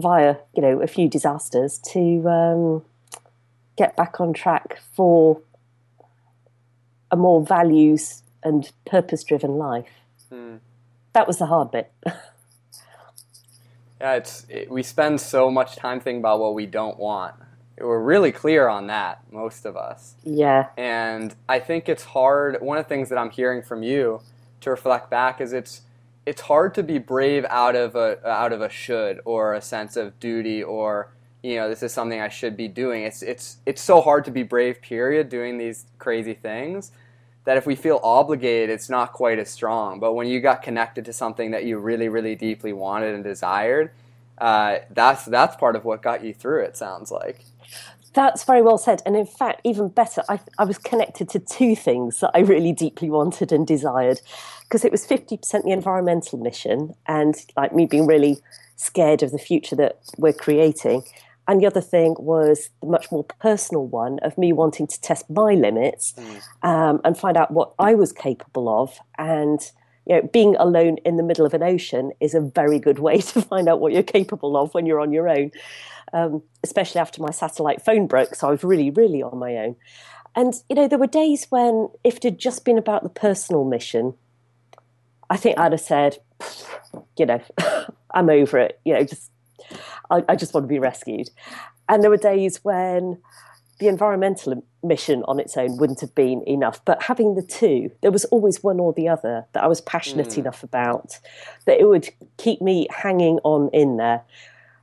via, 0.00 0.36
you 0.54 0.62
know, 0.62 0.80
a 0.80 0.86
few 0.86 1.08
disasters, 1.08 1.78
to 1.92 2.28
um, 2.28 2.84
get 3.76 3.96
back 3.96 4.20
on 4.20 4.32
track 4.32 4.80
for 4.94 5.40
a 7.10 7.16
more 7.16 7.44
values 7.44 8.22
and 8.42 8.70
purpose 8.84 9.24
driven 9.24 9.52
life. 9.52 9.88
Mm. 10.32 10.60
That 11.12 11.26
was 11.26 11.38
the 11.38 11.46
hard 11.46 11.70
bit. 11.70 11.90
yeah, 14.00 14.14
it's 14.14 14.46
it, 14.48 14.70
we 14.70 14.82
spend 14.82 15.20
so 15.20 15.50
much 15.50 15.76
time 15.76 16.00
thinking 16.00 16.20
about 16.20 16.40
what 16.40 16.54
we 16.54 16.66
don't 16.66 16.98
want. 16.98 17.34
We're 17.80 18.00
really 18.00 18.32
clear 18.32 18.68
on 18.68 18.88
that, 18.88 19.22
most 19.30 19.64
of 19.64 19.76
us. 19.76 20.14
Yeah. 20.24 20.66
And 20.76 21.34
I 21.48 21.60
think 21.60 21.88
it's 21.88 22.04
hard. 22.04 22.60
One 22.60 22.76
of 22.76 22.84
the 22.84 22.88
things 22.88 23.08
that 23.08 23.18
I'm 23.18 23.30
hearing 23.30 23.62
from 23.62 23.84
you 23.84 24.20
to 24.62 24.70
reflect 24.70 25.10
back 25.10 25.40
is 25.40 25.52
it's 25.52 25.82
it's 26.28 26.42
hard 26.42 26.74
to 26.74 26.82
be 26.82 26.98
brave 26.98 27.46
out 27.48 27.74
of 27.74 27.96
a 27.96 28.26
out 28.28 28.52
of 28.52 28.60
a 28.60 28.68
should 28.68 29.18
or 29.24 29.54
a 29.54 29.62
sense 29.62 29.96
of 29.96 30.20
duty 30.20 30.62
or 30.62 31.10
you 31.42 31.56
know 31.56 31.70
this 31.70 31.82
is 31.82 31.90
something 31.90 32.20
I 32.20 32.28
should 32.28 32.54
be 32.54 32.68
doing. 32.68 33.04
It's 33.04 33.22
it's 33.22 33.56
it's 33.64 33.80
so 33.80 34.02
hard 34.02 34.26
to 34.26 34.30
be 34.30 34.42
brave. 34.42 34.82
Period. 34.82 35.30
Doing 35.30 35.56
these 35.56 35.86
crazy 35.98 36.34
things 36.34 36.92
that 37.44 37.56
if 37.56 37.66
we 37.66 37.74
feel 37.74 37.98
obligated, 38.02 38.68
it's 38.68 38.90
not 38.90 39.14
quite 39.14 39.38
as 39.38 39.48
strong. 39.48 40.00
But 40.00 40.12
when 40.12 40.26
you 40.28 40.40
got 40.40 40.62
connected 40.62 41.06
to 41.06 41.14
something 41.14 41.50
that 41.52 41.64
you 41.64 41.78
really 41.78 42.10
really 42.10 42.34
deeply 42.34 42.74
wanted 42.74 43.14
and 43.14 43.24
desired, 43.24 43.90
uh, 44.36 44.80
that's 44.90 45.24
that's 45.24 45.56
part 45.56 45.76
of 45.76 45.86
what 45.86 46.02
got 46.02 46.22
you 46.22 46.34
through. 46.34 46.64
It 46.64 46.76
sounds 46.76 47.10
like. 47.10 47.40
That's 48.18 48.42
very 48.42 48.62
well 48.62 48.78
said. 48.78 49.00
And 49.06 49.14
in 49.14 49.26
fact, 49.26 49.60
even 49.62 49.90
better, 49.90 50.24
I, 50.28 50.40
I 50.58 50.64
was 50.64 50.76
connected 50.76 51.28
to 51.28 51.38
two 51.38 51.76
things 51.76 52.18
that 52.18 52.32
I 52.34 52.40
really 52.40 52.72
deeply 52.72 53.08
wanted 53.08 53.52
and 53.52 53.64
desired. 53.64 54.20
Because 54.64 54.84
it 54.84 54.90
was 54.90 55.06
50% 55.06 55.62
the 55.62 55.70
environmental 55.70 56.36
mission, 56.36 56.94
and 57.06 57.36
like 57.56 57.72
me 57.72 57.86
being 57.86 58.08
really 58.08 58.38
scared 58.74 59.22
of 59.22 59.30
the 59.30 59.38
future 59.38 59.76
that 59.76 60.00
we're 60.16 60.32
creating. 60.32 61.04
And 61.46 61.62
the 61.62 61.66
other 61.66 61.80
thing 61.80 62.16
was 62.18 62.70
the 62.80 62.88
much 62.88 63.06
more 63.12 63.22
personal 63.22 63.86
one 63.86 64.18
of 64.24 64.36
me 64.36 64.52
wanting 64.52 64.88
to 64.88 65.00
test 65.00 65.30
my 65.30 65.54
limits 65.54 66.14
mm. 66.18 66.68
um, 66.68 67.00
and 67.04 67.16
find 67.16 67.36
out 67.36 67.52
what 67.52 67.72
I 67.78 67.94
was 67.94 68.12
capable 68.12 68.68
of. 68.68 68.98
And 69.16 69.60
you 70.06 70.16
know, 70.16 70.28
being 70.32 70.56
alone 70.56 70.96
in 71.04 71.18
the 71.18 71.22
middle 71.22 71.46
of 71.46 71.54
an 71.54 71.62
ocean 71.62 72.10
is 72.18 72.34
a 72.34 72.40
very 72.40 72.80
good 72.80 72.98
way 72.98 73.18
to 73.30 73.42
find 73.42 73.68
out 73.68 73.78
what 73.78 73.92
you're 73.92 74.02
capable 74.02 74.56
of 74.56 74.74
when 74.74 74.86
you're 74.86 75.00
on 75.00 75.12
your 75.12 75.28
own, 75.28 75.52
um, 76.12 76.42
especially 76.62 77.00
after 77.00 77.22
my 77.22 77.30
satellite 77.30 77.82
phone 77.82 78.06
broke. 78.06 78.34
So 78.34 78.48
I 78.48 78.50
was 78.50 78.64
really, 78.64 78.90
really 78.90 79.22
on 79.22 79.38
my 79.38 79.56
own. 79.56 79.76
And, 80.34 80.54
you 80.68 80.76
know, 80.76 80.88
there 80.88 80.98
were 80.98 81.06
days 81.06 81.46
when 81.50 81.88
if 82.04 82.18
it 82.18 82.24
had 82.24 82.38
just 82.38 82.64
been 82.64 82.78
about 82.78 83.02
the 83.02 83.08
personal 83.08 83.64
mission, 83.64 84.14
I 85.30 85.36
think 85.36 85.58
I'd 85.58 85.72
have 85.72 85.80
said, 85.80 86.18
you 87.16 87.26
know, 87.26 87.40
I'm 88.14 88.30
over 88.30 88.58
it. 88.58 88.80
You 88.84 88.94
know, 88.94 89.04
just 89.04 89.30
I, 90.10 90.24
I 90.28 90.36
just 90.36 90.54
want 90.54 90.64
to 90.64 90.68
be 90.68 90.78
rescued. 90.78 91.30
And 91.88 92.02
there 92.02 92.10
were 92.10 92.16
days 92.16 92.64
when 92.64 93.18
the 93.78 93.88
environmental 93.88 94.64
mission 94.82 95.22
on 95.28 95.38
its 95.38 95.56
own 95.56 95.76
wouldn't 95.76 96.00
have 96.00 96.14
been 96.14 96.42
enough. 96.46 96.84
But 96.84 97.02
having 97.02 97.34
the 97.34 97.42
two, 97.42 97.90
there 98.02 98.10
was 98.10 98.24
always 98.26 98.62
one 98.62 98.80
or 98.80 98.92
the 98.92 99.08
other 99.08 99.46
that 99.52 99.62
I 99.62 99.66
was 99.66 99.80
passionate 99.80 100.28
mm. 100.28 100.38
enough 100.38 100.62
about 100.62 101.18
that 101.66 101.80
it 101.80 101.88
would 101.88 102.08
keep 102.36 102.60
me 102.60 102.88
hanging 102.90 103.38
on 103.44 103.70
in 103.72 103.96
there. 103.96 104.22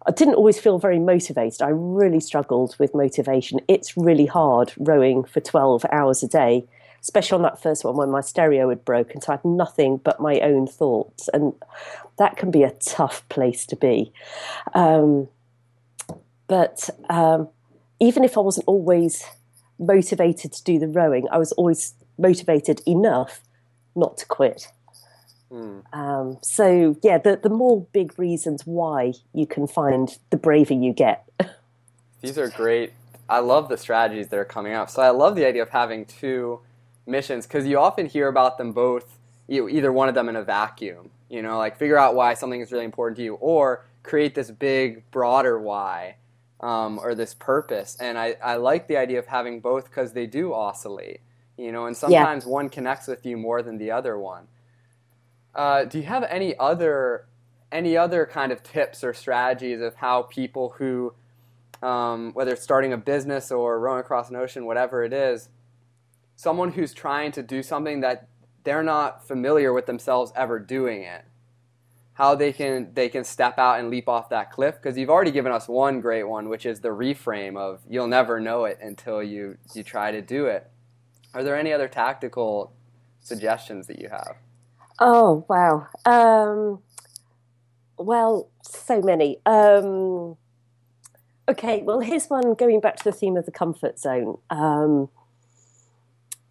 I 0.07 0.11
didn't 0.11 0.35
always 0.35 0.59
feel 0.59 0.77
very 0.77 0.99
motivated. 0.99 1.61
I 1.61 1.69
really 1.69 2.19
struggled 2.19 2.75
with 2.77 2.93
motivation. 2.93 3.59
It's 3.67 3.97
really 3.97 4.27
hard 4.27 4.73
rowing 4.77 5.23
for 5.23 5.39
12 5.39 5.85
hours 5.91 6.21
a 6.21 6.27
day, 6.27 6.65
especially 7.01 7.37
on 7.37 7.41
that 7.41 7.61
first 7.61 7.83
one 7.83 7.97
when 7.97 8.11
my 8.11 8.21
stereo 8.21 8.69
had 8.69 8.85
broken. 8.85 9.21
So 9.21 9.33
I 9.33 9.35
had 9.37 9.45
nothing 9.45 9.97
but 9.97 10.19
my 10.19 10.39
own 10.41 10.67
thoughts. 10.67 11.27
And 11.33 11.53
that 12.17 12.37
can 12.37 12.51
be 12.51 12.61
a 12.61 12.71
tough 12.71 13.27
place 13.29 13.65
to 13.67 13.75
be. 13.75 14.13
Um, 14.73 15.27
but 16.47 16.89
um, 17.09 17.49
even 17.99 18.23
if 18.23 18.37
I 18.37 18.41
wasn't 18.41 18.67
always 18.67 19.23
motivated 19.79 20.53
to 20.53 20.63
do 20.63 20.77
the 20.77 20.87
rowing, 20.87 21.27
I 21.31 21.39
was 21.39 21.51
always 21.53 21.95
motivated 22.17 22.81
enough 22.85 23.41
not 23.95 24.17
to 24.17 24.25
quit. 24.25 24.67
Mm. 25.51 25.83
Um, 25.93 26.37
so 26.41 26.97
yeah, 27.03 27.17
the 27.17 27.39
the 27.41 27.49
more 27.49 27.85
big 27.93 28.17
reasons 28.17 28.65
why 28.65 29.13
you 29.33 29.45
can 29.45 29.67
find, 29.67 30.17
the 30.29 30.37
braver 30.37 30.73
you 30.73 30.93
get. 30.93 31.27
These 32.21 32.37
are 32.37 32.49
great. 32.49 32.93
I 33.29 33.39
love 33.39 33.69
the 33.69 33.77
strategies 33.77 34.27
that 34.29 34.37
are 34.37 34.45
coming 34.45 34.73
up. 34.73 34.89
So 34.89 35.01
I 35.01 35.09
love 35.09 35.35
the 35.35 35.45
idea 35.45 35.61
of 35.61 35.69
having 35.69 36.05
two 36.05 36.59
missions 37.05 37.45
because 37.45 37.65
you 37.65 37.79
often 37.79 38.05
hear 38.05 38.27
about 38.27 38.57
them 38.57 38.71
both, 38.71 39.17
you, 39.47 39.67
either 39.69 39.91
one 39.91 40.09
of 40.09 40.15
them 40.15 40.29
in 40.29 40.35
a 40.35 40.43
vacuum. 40.43 41.11
You 41.29 41.41
know, 41.41 41.57
like 41.57 41.77
figure 41.77 41.97
out 41.97 42.15
why 42.15 42.33
something 42.35 42.61
is 42.61 42.71
really 42.71 42.85
important 42.85 43.17
to 43.17 43.23
you, 43.23 43.35
or 43.35 43.85
create 44.03 44.35
this 44.35 44.51
big, 44.51 45.09
broader 45.11 45.59
why, 45.59 46.17
um, 46.61 46.99
or 46.99 47.15
this 47.15 47.33
purpose. 47.33 47.97
And 47.99 48.17
I, 48.17 48.35
I 48.43 48.55
like 48.57 48.87
the 48.87 48.97
idea 48.97 49.19
of 49.19 49.25
having 49.25 49.59
both 49.59 49.85
because 49.85 50.13
they 50.13 50.27
do 50.27 50.53
oscillate. 50.53 51.21
You 51.57 51.71
know, 51.71 51.85
and 51.85 51.95
sometimes 51.95 52.45
yeah. 52.45 52.51
one 52.51 52.69
connects 52.69 53.07
with 53.07 53.25
you 53.25 53.37
more 53.37 53.61
than 53.61 53.77
the 53.77 53.91
other 53.91 54.17
one. 54.19 54.47
Uh, 55.55 55.85
do 55.85 55.99
you 55.99 56.05
have 56.05 56.23
any 56.23 56.57
other 56.57 57.27
any 57.71 57.97
other 57.97 58.25
kind 58.25 58.51
of 58.51 58.63
tips 58.63 59.03
or 59.03 59.13
strategies 59.13 59.81
of 59.81 59.95
how 59.95 60.23
people 60.23 60.75
who 60.77 61.13
um, 61.81 62.31
whether 62.33 62.53
it's 62.53 62.63
starting 62.63 62.93
a 62.93 62.97
business 62.97 63.51
or 63.51 63.79
rowing 63.79 63.99
across 63.99 64.29
an 64.29 64.35
ocean, 64.35 64.65
whatever 64.65 65.03
it 65.03 65.13
is, 65.13 65.49
someone 66.35 66.71
who's 66.71 66.93
trying 66.93 67.31
to 67.33 67.43
do 67.43 67.61
something 67.61 68.01
that 68.01 68.27
they're 68.63 68.83
not 68.83 69.27
familiar 69.27 69.73
with 69.73 69.85
themselves 69.85 70.31
ever 70.35 70.59
doing 70.59 71.03
it 71.03 71.25
how 72.15 72.33
they 72.33 72.53
can 72.53 72.91
they 72.93 73.09
can 73.09 73.23
step 73.23 73.59
out 73.59 73.79
and 73.79 73.89
leap 73.89 74.07
off 74.07 74.29
that 74.29 74.51
cliff? 74.51 74.75
Because 74.75 74.97
you've 74.97 75.09
already 75.09 75.31
given 75.31 75.51
us 75.51 75.67
one 75.67 76.01
great 76.01 76.23
one 76.23 76.49
which 76.49 76.65
is 76.65 76.79
the 76.79 76.89
reframe 76.89 77.57
of 77.57 77.81
you'll 77.89 78.07
never 78.07 78.39
know 78.39 78.65
it 78.65 78.79
until 78.81 79.21
you 79.21 79.57
you 79.73 79.83
try 79.83 80.11
to 80.11 80.21
do 80.21 80.45
it. 80.45 80.69
Are 81.33 81.43
there 81.43 81.57
any 81.57 81.73
other 81.73 81.89
tactical 81.89 82.71
suggestions 83.19 83.87
that 83.87 83.99
you 83.99 84.07
have 84.09 84.37
oh 84.99 85.45
wow 85.49 85.87
um, 86.05 86.79
well 87.97 88.49
so 88.63 89.01
many 89.01 89.37
um, 89.45 90.37
okay 91.49 91.81
well 91.83 91.99
here's 91.99 92.27
one 92.27 92.53
going 92.53 92.79
back 92.79 92.95
to 92.95 93.03
the 93.03 93.11
theme 93.11 93.37
of 93.37 93.45
the 93.45 93.51
comfort 93.51 93.99
zone 93.99 94.37
um, 94.49 95.09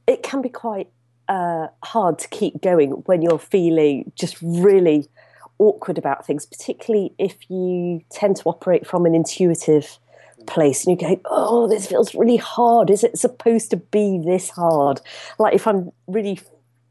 it 0.07 0.23
can 0.23 0.43
be 0.43 0.49
quite 0.49 0.89
uh, 1.29 1.69
hard 1.83 2.19
to 2.19 2.29
keep 2.29 2.61
going 2.61 2.91
when 3.07 3.23
you're 3.23 3.39
feeling 3.39 4.13
just 4.15 4.37
really 4.43 5.09
awkward 5.59 5.99
about 5.99 6.27
things, 6.27 6.47
particularly 6.47 7.13
if 7.19 7.51
you 7.51 8.03
tend 8.11 8.37
to 8.37 8.43
operate 8.45 8.87
from 8.87 9.07
an 9.07 9.15
intuitive 9.15 9.99
place 10.47 10.87
and 10.87 11.01
you 11.01 11.09
go, 11.09 11.21
oh, 11.27 11.69
this 11.69 11.87
feels 11.87 12.15
really 12.15 12.37
hard. 12.37 12.91
Is 12.91 13.05
it 13.05 13.19
supposed 13.19 13.71
to 13.71 13.77
be 13.77 14.21
this 14.25 14.51
hard? 14.51 15.01
Like 15.39 15.55
if 15.55 15.67
I'm 15.67 15.91
really 16.07 16.41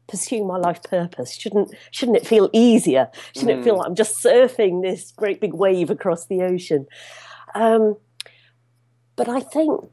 pursuing 0.06 0.46
my 0.46 0.56
life 0.56 0.82
purpose, 0.82 1.34
shouldn't 1.34 1.74
shouldn't 1.90 2.16
it 2.16 2.26
feel 2.26 2.50
easier? 2.52 3.10
Shouldn't 3.34 3.58
mm. 3.58 3.60
it 3.60 3.64
feel 3.64 3.74
mm. 3.74 3.78
like 3.78 3.88
I'm 3.88 3.94
just 3.94 4.22
surfing 4.22 4.82
this 4.82 5.12
great 5.12 5.40
big 5.40 5.54
wave 5.54 5.90
across 5.90 6.26
the 6.26 6.42
ocean? 6.42 6.86
Um, 7.54 7.96
but 9.16 9.28
I 9.28 9.40
think, 9.40 9.88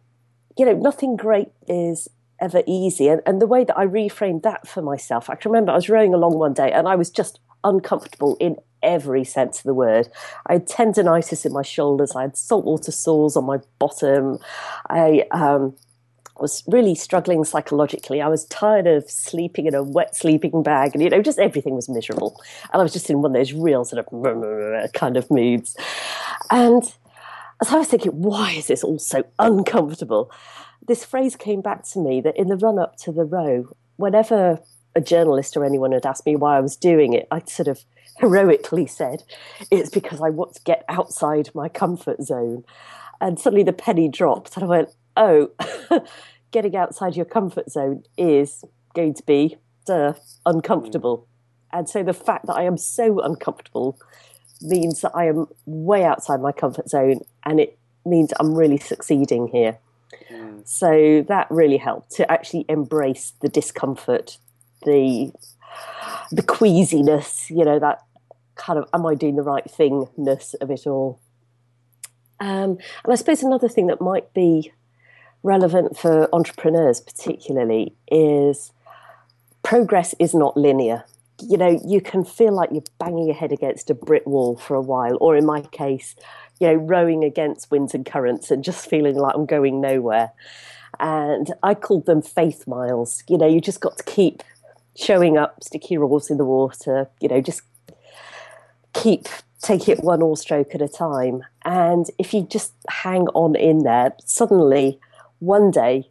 you 0.58 0.66
know, 0.66 0.74
nothing 0.74 1.16
great 1.16 1.50
is 1.68 2.08
ever 2.40 2.64
easy. 2.66 3.08
And, 3.08 3.22
and 3.26 3.42
the 3.42 3.48
way 3.48 3.64
that 3.64 3.78
I 3.78 3.86
reframed 3.86 4.44
that 4.44 4.68
for 4.68 4.82
myself, 4.82 5.30
I 5.30 5.36
can 5.36 5.52
remember 5.52 5.72
I 5.72 5.76
was 5.76 5.90
rowing 5.90 6.14
along 6.14 6.38
one 6.38 6.54
day 6.54 6.72
and 6.72 6.88
I 6.88 6.96
was 6.96 7.10
just 7.10 7.40
uncomfortable 7.64 8.36
in 8.40 8.58
every 8.82 9.24
sense 9.24 9.60
of 9.60 9.64
the 9.64 9.74
word. 9.74 10.10
I 10.48 10.54
had 10.54 10.68
tendonitis 10.68 11.46
in 11.46 11.54
my 11.54 11.62
shoulders. 11.62 12.14
I 12.16 12.24
had 12.24 12.36
saltwater 12.36 12.92
sores 12.92 13.38
on 13.38 13.46
my 13.46 13.60
bottom. 13.78 14.40
I 14.90 15.26
um, 15.32 15.76
was 16.42 16.64
really 16.68 16.96
struggling 16.96 17.44
psychologically. 17.44 18.22
I 18.22 18.28
was 18.28 18.46
tired 18.46 18.88
of 18.88 19.10
sleeping 19.10 19.68
in 19.68 19.76
a 19.76 19.84
wet 19.84 20.16
sleeping 20.16 20.64
bag, 20.64 20.92
and 20.94 21.04
you 21.04 21.10
know, 21.10 21.22
just 21.22 21.40
everything 21.40 21.76
was 21.76 21.88
miserable. 21.88 22.42
And 22.74 22.80
I 22.80 22.84
was 22.84 22.94
just 22.94 23.10
in 23.10 23.22
one 23.22 23.32
of 23.32 23.40
those 23.40 23.54
real 23.54 23.86
sort 23.86 24.06
of 24.06 24.94
kind 24.94 25.18
of 25.18 25.30
moods. 25.30 25.76
And 26.50 26.84
as 27.62 27.72
I 27.72 27.78
was 27.78 27.88
thinking, 27.88 28.22
why 28.22 28.54
is 28.54 28.68
this 28.68 28.84
all 28.84 29.00
so 29.00 29.24
uncomfortable? 29.40 30.32
This 30.88 31.06
phrase 31.06 31.36
came 31.36 31.62
back 31.62 31.84
to 31.90 32.00
me 32.00 32.22
that 32.22 32.36
in 32.36 32.48
the 32.48 32.58
run 32.58 32.80
up 32.80 32.98
to 32.98 33.12
the 33.12 33.24
row, 33.24 33.76
whenever 33.98 34.60
a 34.96 35.02
journalist 35.02 35.56
or 35.56 35.64
anyone 35.64 35.92
had 35.92 36.06
asked 36.06 36.26
me 36.26 36.36
why 36.36 36.58
I 36.58 36.62
was 36.62 36.76
doing 36.76 37.14
it, 37.14 37.28
I'd 37.32 37.50
sort 37.50 37.68
of 37.68 37.84
heroically 38.18 38.88
said, 38.88 39.24
It's 39.70 39.90
because 39.90 40.22
I 40.22 40.30
want 40.30 40.56
to 40.56 40.64
get 40.64 40.84
outside 40.90 41.50
my 41.54 41.70
comfort 41.70 42.24
zone. 42.24 42.64
And 43.22 43.40
suddenly 43.40 43.64
the 43.64 43.74
penny 43.74 44.10
dropped, 44.10 44.56
and 44.56 44.64
I 44.64 44.68
went, 44.68 44.90
Oh, 45.18 45.52
getting 46.52 46.76
outside 46.76 47.16
your 47.16 47.26
comfort 47.26 47.72
zone 47.72 48.04
is 48.18 48.64
going 48.94 49.14
to 49.16 49.24
be 49.24 49.58
duh, 49.86 50.14
uncomfortable. 50.46 51.28
And 51.74 51.90
so 51.90 52.04
the 52.04 52.14
fact 52.14 52.48
that 52.48 52.56
I 52.56 52.64
am 52.64 52.78
so 52.78 53.20
uncomfortable 53.22 53.98
means 54.62 55.02
that 55.02 55.12
I 55.16 55.26
am 55.26 55.48
way 55.66 56.04
outside 56.04 56.42
my 56.42 56.52
comfort 56.52 56.90
zone, 56.90 57.22
and 57.46 57.60
it 57.60 57.78
means 58.06 58.34
I'm 58.40 58.54
really 58.54 58.78
succeeding 58.78 59.48
here. 59.48 59.78
Mm. 60.30 60.68
So 60.68 61.26
that 61.28 61.48
really 61.50 61.78
helped 61.78 62.12
to 62.12 62.30
actually 62.30 62.66
embrace 62.68 63.34
the 63.42 63.50
discomfort 63.50 64.38
the 64.84 65.32
the 66.32 66.44
queasiness, 66.44 67.50
you 67.50 67.64
know, 67.64 67.80
that 67.80 68.04
kind 68.56 68.80
of 68.80 68.88
am 68.94 69.06
I 69.06 69.16
doing 69.16 69.36
the 69.36 69.44
right 69.44 69.66
thingness 69.66 70.56
of 70.62 70.70
it 70.70 70.88
all. 70.88 71.20
Um, 72.40 72.78
and 73.04 73.12
I 73.12 73.16
suppose 73.16 73.44
another 73.44 73.70
thing 73.70 73.88
that 73.88 74.02
might 74.02 74.34
be 74.34 74.72
relevant 75.44 75.98
for 75.98 76.34
entrepreneurs, 76.34 77.02
particularly, 77.02 77.94
is 78.12 78.72
progress 79.64 80.14
is 80.20 80.34
not 80.34 80.58
linear. 80.58 81.06
You 81.42 81.58
know, 81.58 81.82
you 81.86 82.02
can 82.02 82.24
feel 82.24 82.54
like 82.54 82.70
you're 82.72 82.84
banging 83.00 83.26
your 83.26 83.36
head 83.36 83.52
against 83.52 83.90
a 83.90 83.96
brick 83.96 84.26
wall 84.26 84.56
for 84.58 84.76
a 84.76 84.82
while, 84.82 85.18
or 85.20 85.36
in 85.36 85.46
my 85.46 85.62
case, 85.62 86.16
you 86.60 86.68
know, 86.68 86.76
rowing 86.76 87.24
against 87.24 87.72
winds 87.72 87.94
and 87.94 88.06
currents 88.06 88.52
and 88.52 88.64
just 88.64 88.88
feeling 88.88 89.16
like 89.16 89.36
I'm 89.36 89.48
going 89.48 89.82
nowhere. 89.82 90.32
And 91.00 91.52
I 91.64 91.74
called 91.74 92.06
them 92.06 92.22
faith 92.22 92.68
miles. 92.68 93.24
You 93.28 93.38
know, 93.38 93.48
you 93.48 93.60
just 93.60 93.80
got 93.80 93.98
to 93.98 94.04
keep 94.04 94.44
showing 94.96 95.38
up, 95.38 95.64
stick 95.64 95.90
your 95.90 96.04
oars 96.04 96.30
in 96.30 96.38
the 96.38 96.46
water, 96.46 97.10
you 97.20 97.30
know, 97.30 97.42
just 97.42 97.62
keep 98.94 99.28
taking 99.62 99.96
it 99.98 100.04
one 100.04 100.22
oar 100.22 100.36
stroke 100.36 100.76
at 100.76 100.82
a 100.82 100.88
time. 100.88 101.44
And 101.64 102.08
if 102.20 102.34
you 102.34 102.44
just 102.44 102.74
hang 102.90 103.28
on 103.30 103.56
in 103.56 103.80
there, 103.84 104.14
suddenly 104.26 105.00
one 105.42 105.72
day 105.72 106.08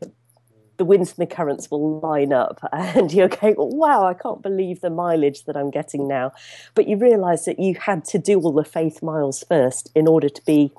the 0.77 0.85
winds 0.85 1.11
and 1.11 1.29
the 1.29 1.35
currents 1.35 1.71
will 1.71 2.01
line 2.01 2.33
up 2.33 2.59
and 2.73 3.13
you're 3.13 3.29
going, 3.29 3.55
wow, 3.59 4.07
I 4.07 4.15
can't 4.15 4.43
believe 4.43 4.81
the 4.81 4.91
mileage 4.91 5.45
that 5.45 5.57
I'm 5.57 5.71
getting 5.71 6.09
now. 6.09 6.33
But 6.75 6.89
you 6.89 6.97
realize 6.97 7.45
that 7.45 7.59
you 7.59 7.75
had 7.75 8.05
to 8.07 8.19
do 8.19 8.41
all 8.41 8.53
the 8.53 8.65
faith 8.65 9.03
miles 9.03 9.45
first 9.47 9.91
in 9.95 10.09
order 10.09 10.31
to 10.31 10.45
be 10.47 10.73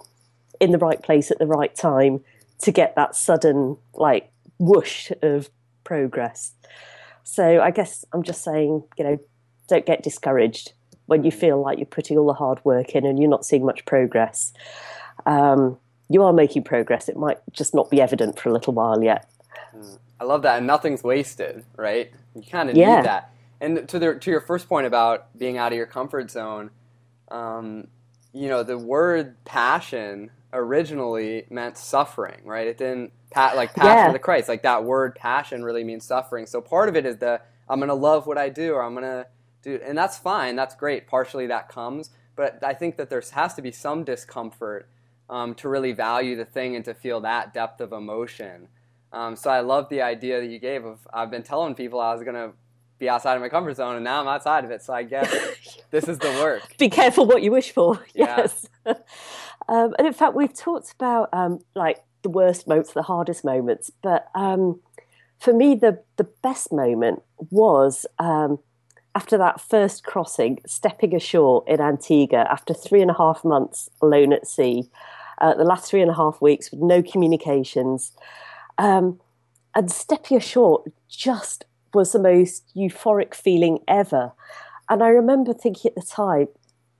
in 0.60 0.72
the 0.72 0.80
right 0.80 1.02
place 1.02 1.32
at 1.32 1.38
the 1.40 1.46
right 1.46 1.76
time 1.76 2.22
to 2.60 2.72
get 2.72 2.96
that 2.96 3.16
sudden 3.16 3.78
like 3.94 4.32
whoosh 4.58 5.12
of 5.22 5.50
progress. 5.84 6.54
So 7.24 7.62
I 7.62 7.72
guess 7.72 8.04
I'm 8.12 8.24
just 8.24 8.44
saying, 8.44 8.84
you 8.98 9.04
know, 9.04 9.20
don't 9.68 9.86
get 9.86 10.04
discouraged 10.04 10.74
when 11.06 11.24
you 11.24 11.32
feel 11.32 11.62
like 11.62 11.78
you're 11.78 11.86
putting 11.86 12.18
all 12.18 12.28
the 12.28 12.34
hard 12.34 12.64
work 12.66 12.96
in 12.96 13.06
and 13.06 13.20
you're 13.20 13.30
not 13.30 13.46
seeing 13.46 13.66
much 13.66 13.86
progress. 13.86 14.52
Um, 15.28 15.78
you 16.12 16.24
are 16.24 16.34
making 16.34 16.64
progress. 16.64 17.10
It 17.10 17.18
might 17.18 17.40
just 17.52 17.74
not 17.74 17.90
be 17.90 18.02
evident 18.02 18.40
for 18.40 18.50
a 18.50 18.54
little 18.54 18.74
while 18.74 19.04
yet. 19.04 19.30
I 20.20 20.24
love 20.24 20.44
that, 20.44 20.58
and 20.58 20.68
nothing's 20.68 21.04
wasted, 21.04 21.66
right? 21.78 22.12
You 22.36 22.44
kind 22.44 22.70
of 22.70 22.78
yeah. 22.78 22.98
need 22.98 23.06
that. 23.06 23.34
And 23.60 23.88
to 23.90 24.00
the, 24.00 24.16
to 24.16 24.32
your 24.32 24.42
first 24.42 24.68
point 24.68 24.88
about 24.88 25.38
being 25.38 25.58
out 25.58 25.72
of 25.72 25.78
your 25.78 25.86
comfort 25.86 26.30
zone, 26.32 26.72
um, 27.30 27.88
you 28.34 28.48
know, 28.48 28.64
the 28.64 28.78
word 28.78 29.44
passion 29.46 30.32
originally 30.54 31.46
meant 31.50 31.78
suffering, 31.78 32.42
right? 32.44 32.68
It 32.68 32.78
didn't 32.78 33.12
pa- 33.32 33.54
like 33.56 33.74
passion 33.74 33.98
yeah. 33.98 34.08
of 34.08 34.14
the 34.14 34.20
Christ. 34.20 34.50
Like 34.50 34.64
that 34.64 34.84
word 34.84 35.16
passion 35.16 35.64
really 35.64 35.84
means 35.84 36.06
suffering. 36.06 36.46
So 36.46 36.62
part 36.62 36.90
of 36.90 36.96
it 36.96 37.06
is 37.06 37.18
the 37.18 37.42
I'm 37.70 37.80
gonna 37.80 37.94
love 37.94 38.28
what 38.28 38.38
I 38.38 38.50
do, 38.50 38.74
or 38.74 38.84
I'm 38.84 38.94
gonna 38.94 39.28
do, 39.62 39.80
and 39.84 39.98
that's 39.98 40.18
fine. 40.18 40.56
That's 40.56 40.76
great. 40.76 41.08
Partially 41.08 41.48
that 41.48 41.70
comes, 41.70 42.10
but 42.36 42.64
I 42.64 42.74
think 42.74 42.98
that 42.98 43.10
there 43.10 43.24
has 43.34 43.54
to 43.56 43.62
be 43.62 43.72
some 43.72 44.04
discomfort 44.04 44.90
um, 45.32 45.56
to 45.56 45.70
really 45.70 45.94
value 45.94 46.36
the 46.36 46.46
thing 46.46 46.76
and 46.76 46.86
to 46.86 46.94
feel 46.94 47.22
that 47.22 47.54
depth 47.54 47.82
of 47.82 47.94
emotion. 47.94 48.68
Um, 49.14 49.36
so 49.36 49.50
I 49.50 49.62
love 49.62 49.90
the 49.90 50.02
idea 50.02 50.42
that 50.42 50.48
you 50.48 50.60
gave 50.60 50.86
of 50.86 51.00
I've 51.12 51.32
been 51.32 51.44
telling 51.44 51.74
people 51.74 52.00
I 52.00 52.14
was 52.14 52.24
gonna 52.24 52.52
be 53.00 53.10
outside 53.10 53.36
of 53.36 53.42
my 53.42 53.50
comfort 53.50 53.76
zone, 53.76 53.96
and 53.96 54.04
now 54.04 54.22
I'm 54.22 54.28
outside 54.28 54.64
of 54.64 54.72
it. 54.72 54.84
So 54.84 54.94
I 54.94 55.04
guess 55.04 55.34
this 55.92 56.08
is 56.08 56.20
the 56.20 56.30
work. 56.44 56.78
Be 56.78 56.90
careful 56.90 57.26
what 57.26 57.42
you 57.42 57.52
wish 57.52 57.72
for. 57.72 58.06
Yes. 58.14 58.68
Yeah. 58.86 58.94
um, 59.68 59.96
and 59.98 60.06
in 60.06 60.14
fact, 60.14 60.36
we've 60.36 60.54
talked 60.54 60.94
about 60.94 61.30
um, 61.34 61.60
like 61.76 62.04
the 62.22 62.30
worst 62.30 62.68
moments, 62.68 62.94
the 62.94 63.02
hardest 63.02 63.44
moments, 63.44 63.90
but 64.04 64.28
um, 64.36 64.80
for 65.40 65.54
me, 65.54 65.76
the 65.76 66.04
the 66.18 66.26
best 66.44 66.72
moment 66.72 67.24
was 67.50 68.06
um, 68.20 68.60
after 69.16 69.38
that 69.38 69.60
first 69.60 70.04
crossing, 70.04 70.60
stepping 70.66 71.16
ashore 71.16 71.64
in 71.68 71.82
Antigua 71.82 72.46
after 72.50 72.74
three 72.74 73.02
and 73.02 73.12
a 73.12 73.16
half 73.16 73.44
months 73.44 73.90
alone 74.02 74.32
at 74.34 74.48
sea. 74.48 74.90
Uh, 75.42 75.56
the 75.56 75.66
last 75.66 75.90
three 75.90 76.02
and 76.02 76.12
a 76.12 76.16
half 76.16 76.42
weeks 76.42 76.72
with 76.72 76.80
no 76.80 77.04
communications. 77.04 78.14
Um, 78.78 79.20
and 79.76 79.92
stepping 79.92 80.38
ashore 80.38 80.84
just 81.10 81.66
was 81.94 82.14
the 82.14 82.20
most 82.20 82.72
euphoric 82.76 83.34
feeling 83.34 83.80
ever. 83.88 84.32
And 84.90 85.04
I 85.04 85.08
remember 85.10 85.54
thinking 85.54 85.90
at 85.90 85.96
the 85.96 86.08
time, 86.08 86.48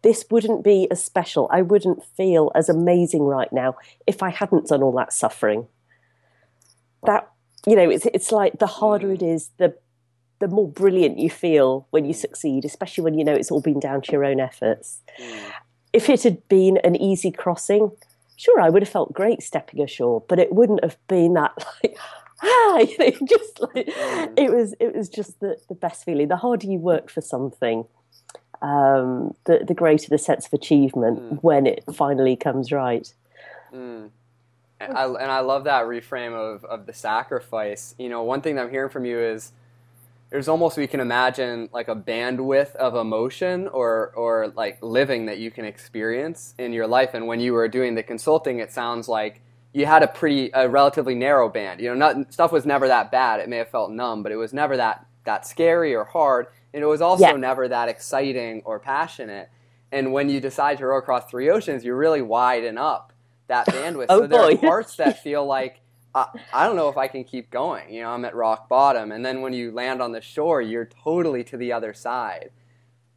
this 0.02 0.26
wouldn't 0.32 0.64
be 0.64 0.88
as 0.90 1.04
special. 1.04 1.48
I 1.52 1.62
wouldn't 1.62 2.04
feel 2.04 2.52
as 2.56 2.70
amazing 2.70 3.24
right 3.24 3.52
now 3.54 3.76
if 4.08 4.24
I 4.24 4.30
hadn't 4.30 4.68
done 4.68 4.82
all 4.82 4.94
that 4.94 5.14
suffering. 5.14 5.68
That 7.04 7.30
you 7.68 7.76
know, 7.76 7.90
it's 7.90 8.08
it's 8.08 8.32
like 8.32 8.60
the 8.60 8.68
harder 8.68 9.12
it 9.12 9.22
is, 9.22 9.52
the 9.58 9.76
the 10.40 10.48
more 10.48 10.68
brilliant 10.68 11.20
you 11.20 11.30
feel 11.30 11.88
when 11.92 12.06
you 12.06 12.14
succeed, 12.14 12.66
especially 12.66 13.04
when 13.04 13.14
you 13.14 13.24
know 13.24 13.34
it's 13.34 13.52
all 13.52 13.62
been 13.62 13.80
down 13.80 14.02
to 14.02 14.12
your 14.12 14.26
own 14.26 14.40
efforts. 14.40 15.02
Mm. 15.20 15.52
If 15.94 16.10
it 16.10 16.24
had 16.24 16.48
been 16.48 16.78
an 16.78 16.96
easy 16.96 17.32
crossing, 17.32 17.92
sure, 18.42 18.60
I 18.60 18.70
would 18.70 18.82
have 18.82 18.90
felt 18.90 19.14
great 19.14 19.44
stepping 19.44 19.82
ashore, 19.82 20.24
but 20.28 20.40
it 20.40 20.52
wouldn't 20.52 20.84
have 20.84 20.98
been 21.08 21.34
that 21.36 21.54
like 21.84 21.98
ah, 22.44 22.80
you 22.80 22.98
know, 22.98 23.12
just 23.28 23.62
like 23.62 23.88
mm. 23.88 24.34
it 24.38 24.52
was. 24.52 24.74
It 24.80 24.96
was 24.96 25.10
just 25.10 25.40
the, 25.40 25.58
the 25.70 25.76
best 25.76 26.04
feeling. 26.04 26.28
The 26.28 26.38
harder 26.38 26.68
you 26.68 26.80
work 26.80 27.10
for 27.10 27.22
something, 27.22 27.86
um, 28.62 29.36
the 29.46 29.64
the 29.68 29.74
greater 29.74 30.10
the 30.10 30.18
sense 30.18 30.48
of 30.48 30.54
achievement 30.54 31.20
mm. 31.20 31.40
when 31.42 31.68
it 31.68 31.84
finally 31.94 32.36
comes 32.36 32.72
right. 32.72 33.14
Mm. 33.74 34.10
And 34.80 34.98
I, 34.98 35.06
and 35.06 35.32
I 35.32 35.42
love 35.42 35.66
that 35.66 35.86
reframe 35.86 36.34
of, 36.34 36.66
of 36.66 36.88
the 36.88 36.94
sacrifice. 36.94 37.94
You 38.00 38.10
know, 38.10 38.24
one 38.24 38.42
thing 38.42 38.56
that 38.56 38.64
I'm 38.64 38.72
hearing 38.72 38.90
from 38.90 39.06
you 39.06 39.20
is 39.20 39.52
there's 40.32 40.48
almost 40.48 40.78
we 40.78 40.88
can 40.88 41.02
imagine 41.02 41.70
like 41.74 41.90
a 41.90 41.96
bandwidth 41.96 42.74
of 42.76 42.96
emotion 42.96 43.68
or 43.68 44.14
or 44.16 44.48
like 44.56 44.82
living 44.82 45.26
that 45.26 45.40
you 45.40 45.52
can 45.52 45.66
experience 45.66 46.56
in 46.58 46.72
your 46.72 46.88
life. 46.88 47.14
And 47.14 47.28
when 47.28 47.42
you 47.42 47.54
were 47.54 47.68
doing 47.68 47.96
the 47.96 48.04
consulting, 48.04 48.60
it 48.60 48.72
sounds 48.72 49.10
like 49.10 49.42
you 49.74 49.86
had 49.86 50.04
a 50.04 50.08
pretty 50.08 50.50
a 50.54 50.70
relatively 50.70 51.16
narrow 51.16 51.50
band. 51.50 51.82
You 51.82 51.90
know, 51.90 52.14
not, 52.14 52.34
stuff 52.34 52.54
was 52.54 52.66
never 52.66 52.88
that 52.88 53.12
bad. 53.12 53.42
It 53.42 53.50
may 53.50 53.58
have 53.58 53.70
felt 53.70 53.92
numb, 53.92 54.24
but 54.24 54.32
it 54.32 54.38
was 54.38 54.54
never 54.54 54.78
that 54.78 55.06
that 55.26 55.46
scary 55.46 55.94
or 55.94 56.06
hard, 56.06 56.48
and 56.74 56.82
it 56.82 56.88
was 56.88 57.02
also 57.02 57.26
yeah. 57.26 57.34
never 57.34 57.68
that 57.68 57.90
exciting 57.90 58.62
or 58.64 58.80
passionate. 58.80 59.50
And 59.92 60.14
when 60.14 60.30
you 60.30 60.40
decide 60.40 60.78
to 60.78 60.88
row 60.88 60.98
across 60.98 61.30
three 61.30 61.50
oceans, 61.50 61.84
you 61.84 61.94
really 61.94 62.22
widen 62.22 62.78
up 62.78 63.12
that 63.48 63.68
bandwidth. 63.68 64.06
oh, 64.10 64.22
so 64.22 64.28
there 64.28 64.42
boy. 64.42 64.54
are 64.54 64.58
parts 64.58 64.96
that 64.96 65.22
feel 65.22 65.46
like 65.58 65.81
I, 66.14 66.66
don't 66.66 66.76
know 66.76 66.90
if 66.90 66.98
I 66.98 67.08
can 67.08 67.24
keep 67.24 67.50
going. 67.50 67.94
You 67.94 68.02
know, 68.02 68.10
I'm 68.10 68.26
at 68.26 68.36
rock 68.36 68.68
bottom, 68.68 69.12
and 69.12 69.26
then 69.26 69.42
when 69.42 69.54
you 69.54 69.72
land 69.72 70.02
on 70.02 70.12
the 70.12 70.22
shore, 70.22 70.62
you're 70.62 70.90
totally 71.04 71.44
to 71.46 71.58
the 71.58 71.72
other 71.72 71.94
side. 71.94 72.52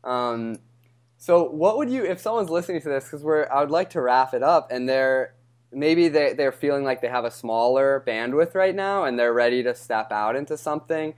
Um, 0.04 0.58
so, 1.16 1.42
what 1.42 1.76
would 1.76 1.90
you, 1.90 2.04
if 2.04 2.20
someone's 2.20 2.50
listening 2.50 2.80
to 2.82 2.88
this, 2.88 3.04
because 3.04 3.22
we're, 3.22 3.48
I 3.50 3.60
would 3.60 3.70
like 3.70 3.90
to 3.90 4.00
wrap 4.00 4.32
it 4.32 4.42
up, 4.42 4.70
and 4.70 4.88
they're 4.88 5.34
maybe 5.74 6.08
they, 6.08 6.32
they're 6.32 6.52
feeling 6.52 6.84
like 6.84 7.00
they 7.00 7.08
have 7.08 7.24
a 7.24 7.30
smaller 7.30 8.02
bandwidth 8.06 8.54
right 8.54 8.74
now 8.74 9.04
and 9.04 9.18
they're 9.18 9.32
ready 9.32 9.62
to 9.62 9.74
step 9.74 10.12
out 10.12 10.36
into 10.36 10.56
something 10.56 11.14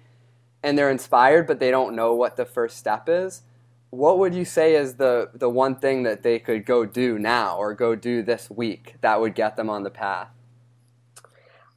and 0.62 0.76
they're 0.76 0.90
inspired 0.90 1.46
but 1.46 1.60
they 1.60 1.70
don't 1.70 1.94
know 1.94 2.14
what 2.14 2.36
the 2.36 2.44
first 2.44 2.76
step 2.76 3.08
is 3.08 3.42
what 3.90 4.18
would 4.18 4.34
you 4.34 4.44
say 4.44 4.74
is 4.74 4.94
the, 4.94 5.30
the 5.34 5.48
one 5.48 5.76
thing 5.76 6.02
that 6.02 6.22
they 6.22 6.38
could 6.38 6.66
go 6.66 6.84
do 6.84 7.18
now 7.18 7.56
or 7.56 7.72
go 7.72 7.94
do 7.94 8.22
this 8.22 8.50
week 8.50 8.94
that 9.00 9.20
would 9.20 9.34
get 9.34 9.56
them 9.56 9.70
on 9.70 9.84
the 9.84 9.90
path 9.90 10.28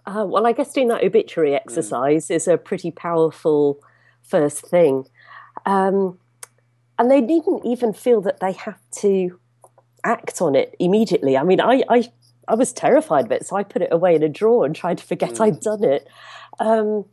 uh, 0.05 0.25
well 0.27 0.45
i 0.45 0.51
guess 0.51 0.73
doing 0.73 0.87
that 0.87 1.03
obituary 1.03 1.51
hmm. 1.51 1.55
exercise 1.57 2.27
mm. 2.27 2.35
is 2.35 2.47
a 2.47 2.57
pretty 2.57 2.91
powerful 2.91 3.79
first 4.23 4.65
thing 4.65 5.05
um, 5.65 6.17
and 6.97 7.09
they 7.09 7.21
needn't 7.21 7.65
even 7.65 7.93
feel 7.93 8.21
that 8.21 8.39
they 8.39 8.51
have 8.51 8.79
to 8.99 9.39
act 10.03 10.41
on 10.41 10.55
it 10.55 10.75
immediately. 10.79 11.37
I 11.37 11.43
mean, 11.43 11.61
I, 11.61 11.83
I 11.89 12.11
I 12.47 12.55
was 12.55 12.73
terrified 12.73 13.25
of 13.25 13.31
it, 13.31 13.45
so 13.45 13.55
I 13.55 13.63
put 13.63 13.81
it 13.81 13.89
away 13.91 14.15
in 14.15 14.23
a 14.23 14.29
drawer 14.29 14.65
and 14.65 14.75
tried 14.75 14.97
to 14.97 15.03
forget 15.03 15.35
mm. 15.35 15.41
I'd 15.41 15.59
done 15.59 15.83
it. 15.83 16.07
Um, 16.59 17.05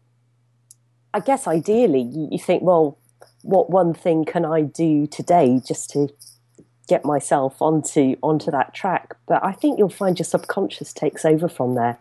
I 1.13 1.21
guess 1.21 1.47
ideally, 1.47 2.01
you, 2.01 2.29
you 2.33 2.39
think, 2.39 2.63
well, 2.63 2.99
what 3.43 3.71
one 3.71 3.93
thing 3.95 4.25
can 4.25 4.45
I 4.45 4.63
do 4.63 5.07
today 5.07 5.61
just 5.67 5.91
to 5.91 6.09
get 6.89 7.05
myself 7.05 7.61
onto 7.61 8.17
onto 8.23 8.51
that 8.51 8.75
track? 8.75 9.15
But 9.29 9.45
I 9.45 9.53
think 9.53 9.79
you'll 9.79 9.89
find 9.89 10.19
your 10.19 10.25
subconscious 10.25 10.93
takes 10.93 11.25
over 11.25 11.49
from 11.49 11.75
there. 11.75 11.99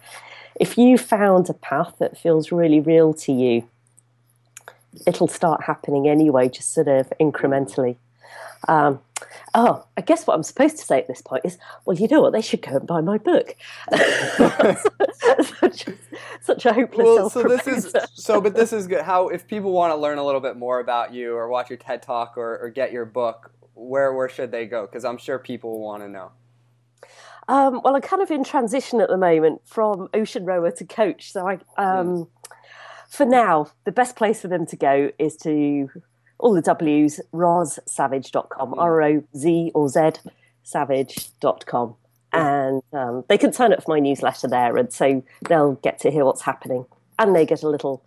If 0.59 0.77
you 0.77 0.97
found 0.97 1.49
a 1.49 1.53
path 1.53 1.95
that 1.99 2.17
feels 2.17 2.51
really 2.51 2.79
real 2.79 3.13
to 3.13 3.31
you, 3.31 3.67
it'll 5.05 5.27
start 5.27 5.63
happening 5.63 6.07
anyway, 6.07 6.49
just 6.49 6.73
sort 6.73 6.87
of 6.87 7.11
incrementally. 7.19 7.97
Um, 8.67 8.99
oh, 9.53 9.85
I 9.97 10.01
guess 10.01 10.25
what 10.25 10.33
I'm 10.33 10.43
supposed 10.43 10.77
to 10.77 10.85
say 10.85 10.97
at 10.99 11.07
this 11.07 11.21
point 11.21 11.45
is, 11.45 11.57
well, 11.85 11.95
you 11.95 12.07
know 12.07 12.21
what? 12.21 12.33
They 12.33 12.41
should 12.41 12.61
go 12.61 12.77
and 12.77 12.87
buy 12.87 13.01
my 13.01 13.17
book. 13.17 13.55
such, 15.59 15.85
such, 16.41 16.65
a 16.65 16.73
hopeless. 16.73 17.05
Well, 17.05 17.29
so 17.29 17.43
this 17.43 17.67
is 17.67 17.95
so, 18.13 18.41
but 18.41 18.55
this 18.55 18.73
is 18.73 18.87
good. 18.87 19.01
How 19.01 19.27
if 19.27 19.47
people 19.47 19.71
want 19.71 19.91
to 19.91 19.97
learn 19.97 20.17
a 20.17 20.25
little 20.25 20.41
bit 20.41 20.57
more 20.57 20.79
about 20.79 21.13
you, 21.13 21.35
or 21.35 21.47
watch 21.47 21.69
your 21.69 21.77
TED 21.77 22.01
talk, 22.01 22.37
or, 22.37 22.57
or 22.59 22.69
get 22.69 22.91
your 22.91 23.05
book, 23.05 23.51
where 23.73 24.13
where 24.13 24.29
should 24.29 24.51
they 24.51 24.65
go? 24.65 24.85
Because 24.85 25.05
I'm 25.05 25.17
sure 25.17 25.37
people 25.37 25.79
want 25.79 26.01
to 26.03 26.09
know. 26.09 26.31
Um, 27.47 27.81
well, 27.83 27.95
I'm 27.95 28.01
kind 28.01 28.21
of 28.21 28.31
in 28.31 28.43
transition 28.43 29.01
at 29.01 29.09
the 29.09 29.17
moment 29.17 29.61
from 29.65 30.09
ocean 30.13 30.45
rower 30.45 30.71
to 30.71 30.85
coach. 30.85 31.31
So 31.31 31.47
I, 31.47 31.59
um, 31.77 32.27
for 33.09 33.25
now, 33.25 33.71
the 33.83 33.91
best 33.91 34.15
place 34.15 34.41
for 34.41 34.47
them 34.47 34.65
to 34.65 34.75
go 34.75 35.11
is 35.19 35.37
to 35.37 35.89
all 36.39 36.53
the 36.53 36.61
W's, 36.61 37.21
rozsavage.com, 37.33 38.71
mm. 38.71 38.77
R 38.77 39.01
O 39.03 39.23
Z 39.35 39.71
or 39.73 39.89
Z 39.89 40.11
savage.com. 40.63 41.95
And 42.33 42.81
um, 42.91 43.23
they 43.29 43.37
can 43.37 43.53
sign 43.53 43.71
up 43.71 43.83
for 43.83 43.91
my 43.91 43.99
newsletter 43.99 44.49
there, 44.49 44.75
and 44.75 44.91
so 44.91 45.23
they'll 45.47 45.75
get 45.75 45.99
to 45.99 46.11
hear 46.11 46.25
what's 46.25 46.41
happening. 46.41 46.85
And 47.17 47.33
they 47.33 47.45
get 47.45 47.63
a 47.63 47.69
little 47.69 48.03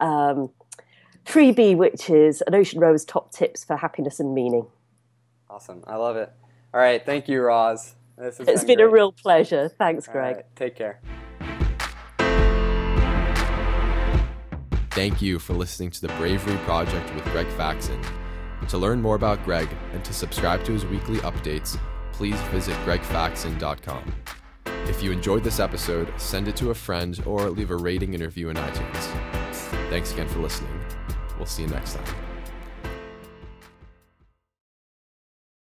um, 0.00 0.50
freebie, 1.24 1.76
which 1.76 2.08
is 2.08 2.42
an 2.42 2.54
Ocean 2.54 2.78
Rower's 2.78 3.04
top 3.04 3.32
tips 3.32 3.64
for 3.64 3.76
happiness 3.76 4.20
and 4.20 4.34
meaning. 4.34 4.66
Awesome. 5.50 5.82
I 5.88 5.96
love 5.96 6.16
it. 6.16 6.32
All 6.72 6.80
right. 6.80 7.04
Thank 7.04 7.28
you, 7.28 7.42
Roz. 7.42 7.94
This 8.16 8.38
has 8.38 8.48
it's 8.48 8.64
been, 8.64 8.78
been 8.78 8.86
a 8.86 8.88
real 8.88 9.12
pleasure. 9.12 9.68
Thanks, 9.68 10.06
Greg. 10.06 10.36
Right, 10.36 10.56
take 10.56 10.76
care. 10.76 11.00
Thank 14.92 15.22
you 15.22 15.38
for 15.38 15.54
listening 15.54 15.90
to 15.90 16.02
the 16.02 16.08
Bravery 16.18 16.56
Project 16.58 17.14
with 17.14 17.24
Greg 17.26 17.46
Faxon. 17.56 18.00
To 18.68 18.78
learn 18.78 19.00
more 19.00 19.16
about 19.16 19.42
Greg 19.44 19.68
and 19.92 20.04
to 20.04 20.12
subscribe 20.12 20.64
to 20.64 20.72
his 20.72 20.84
weekly 20.84 21.16
updates, 21.18 21.78
please 22.12 22.38
visit 22.42 22.74
gregfaxon.com. 22.84 24.14
If 24.66 25.02
you 25.02 25.10
enjoyed 25.10 25.44
this 25.44 25.60
episode, 25.60 26.12
send 26.18 26.48
it 26.48 26.56
to 26.56 26.70
a 26.70 26.74
friend 26.74 27.18
or 27.26 27.48
leave 27.50 27.70
a 27.70 27.76
rating 27.76 28.14
and 28.14 28.22
review 28.22 28.50
in 28.50 28.56
iTunes. 28.56 29.04
Thanks 29.88 30.12
again 30.12 30.28
for 30.28 30.40
listening. 30.40 30.78
We'll 31.36 31.46
see 31.46 31.62
you 31.62 31.68
next 31.68 31.94
time. 31.94 32.31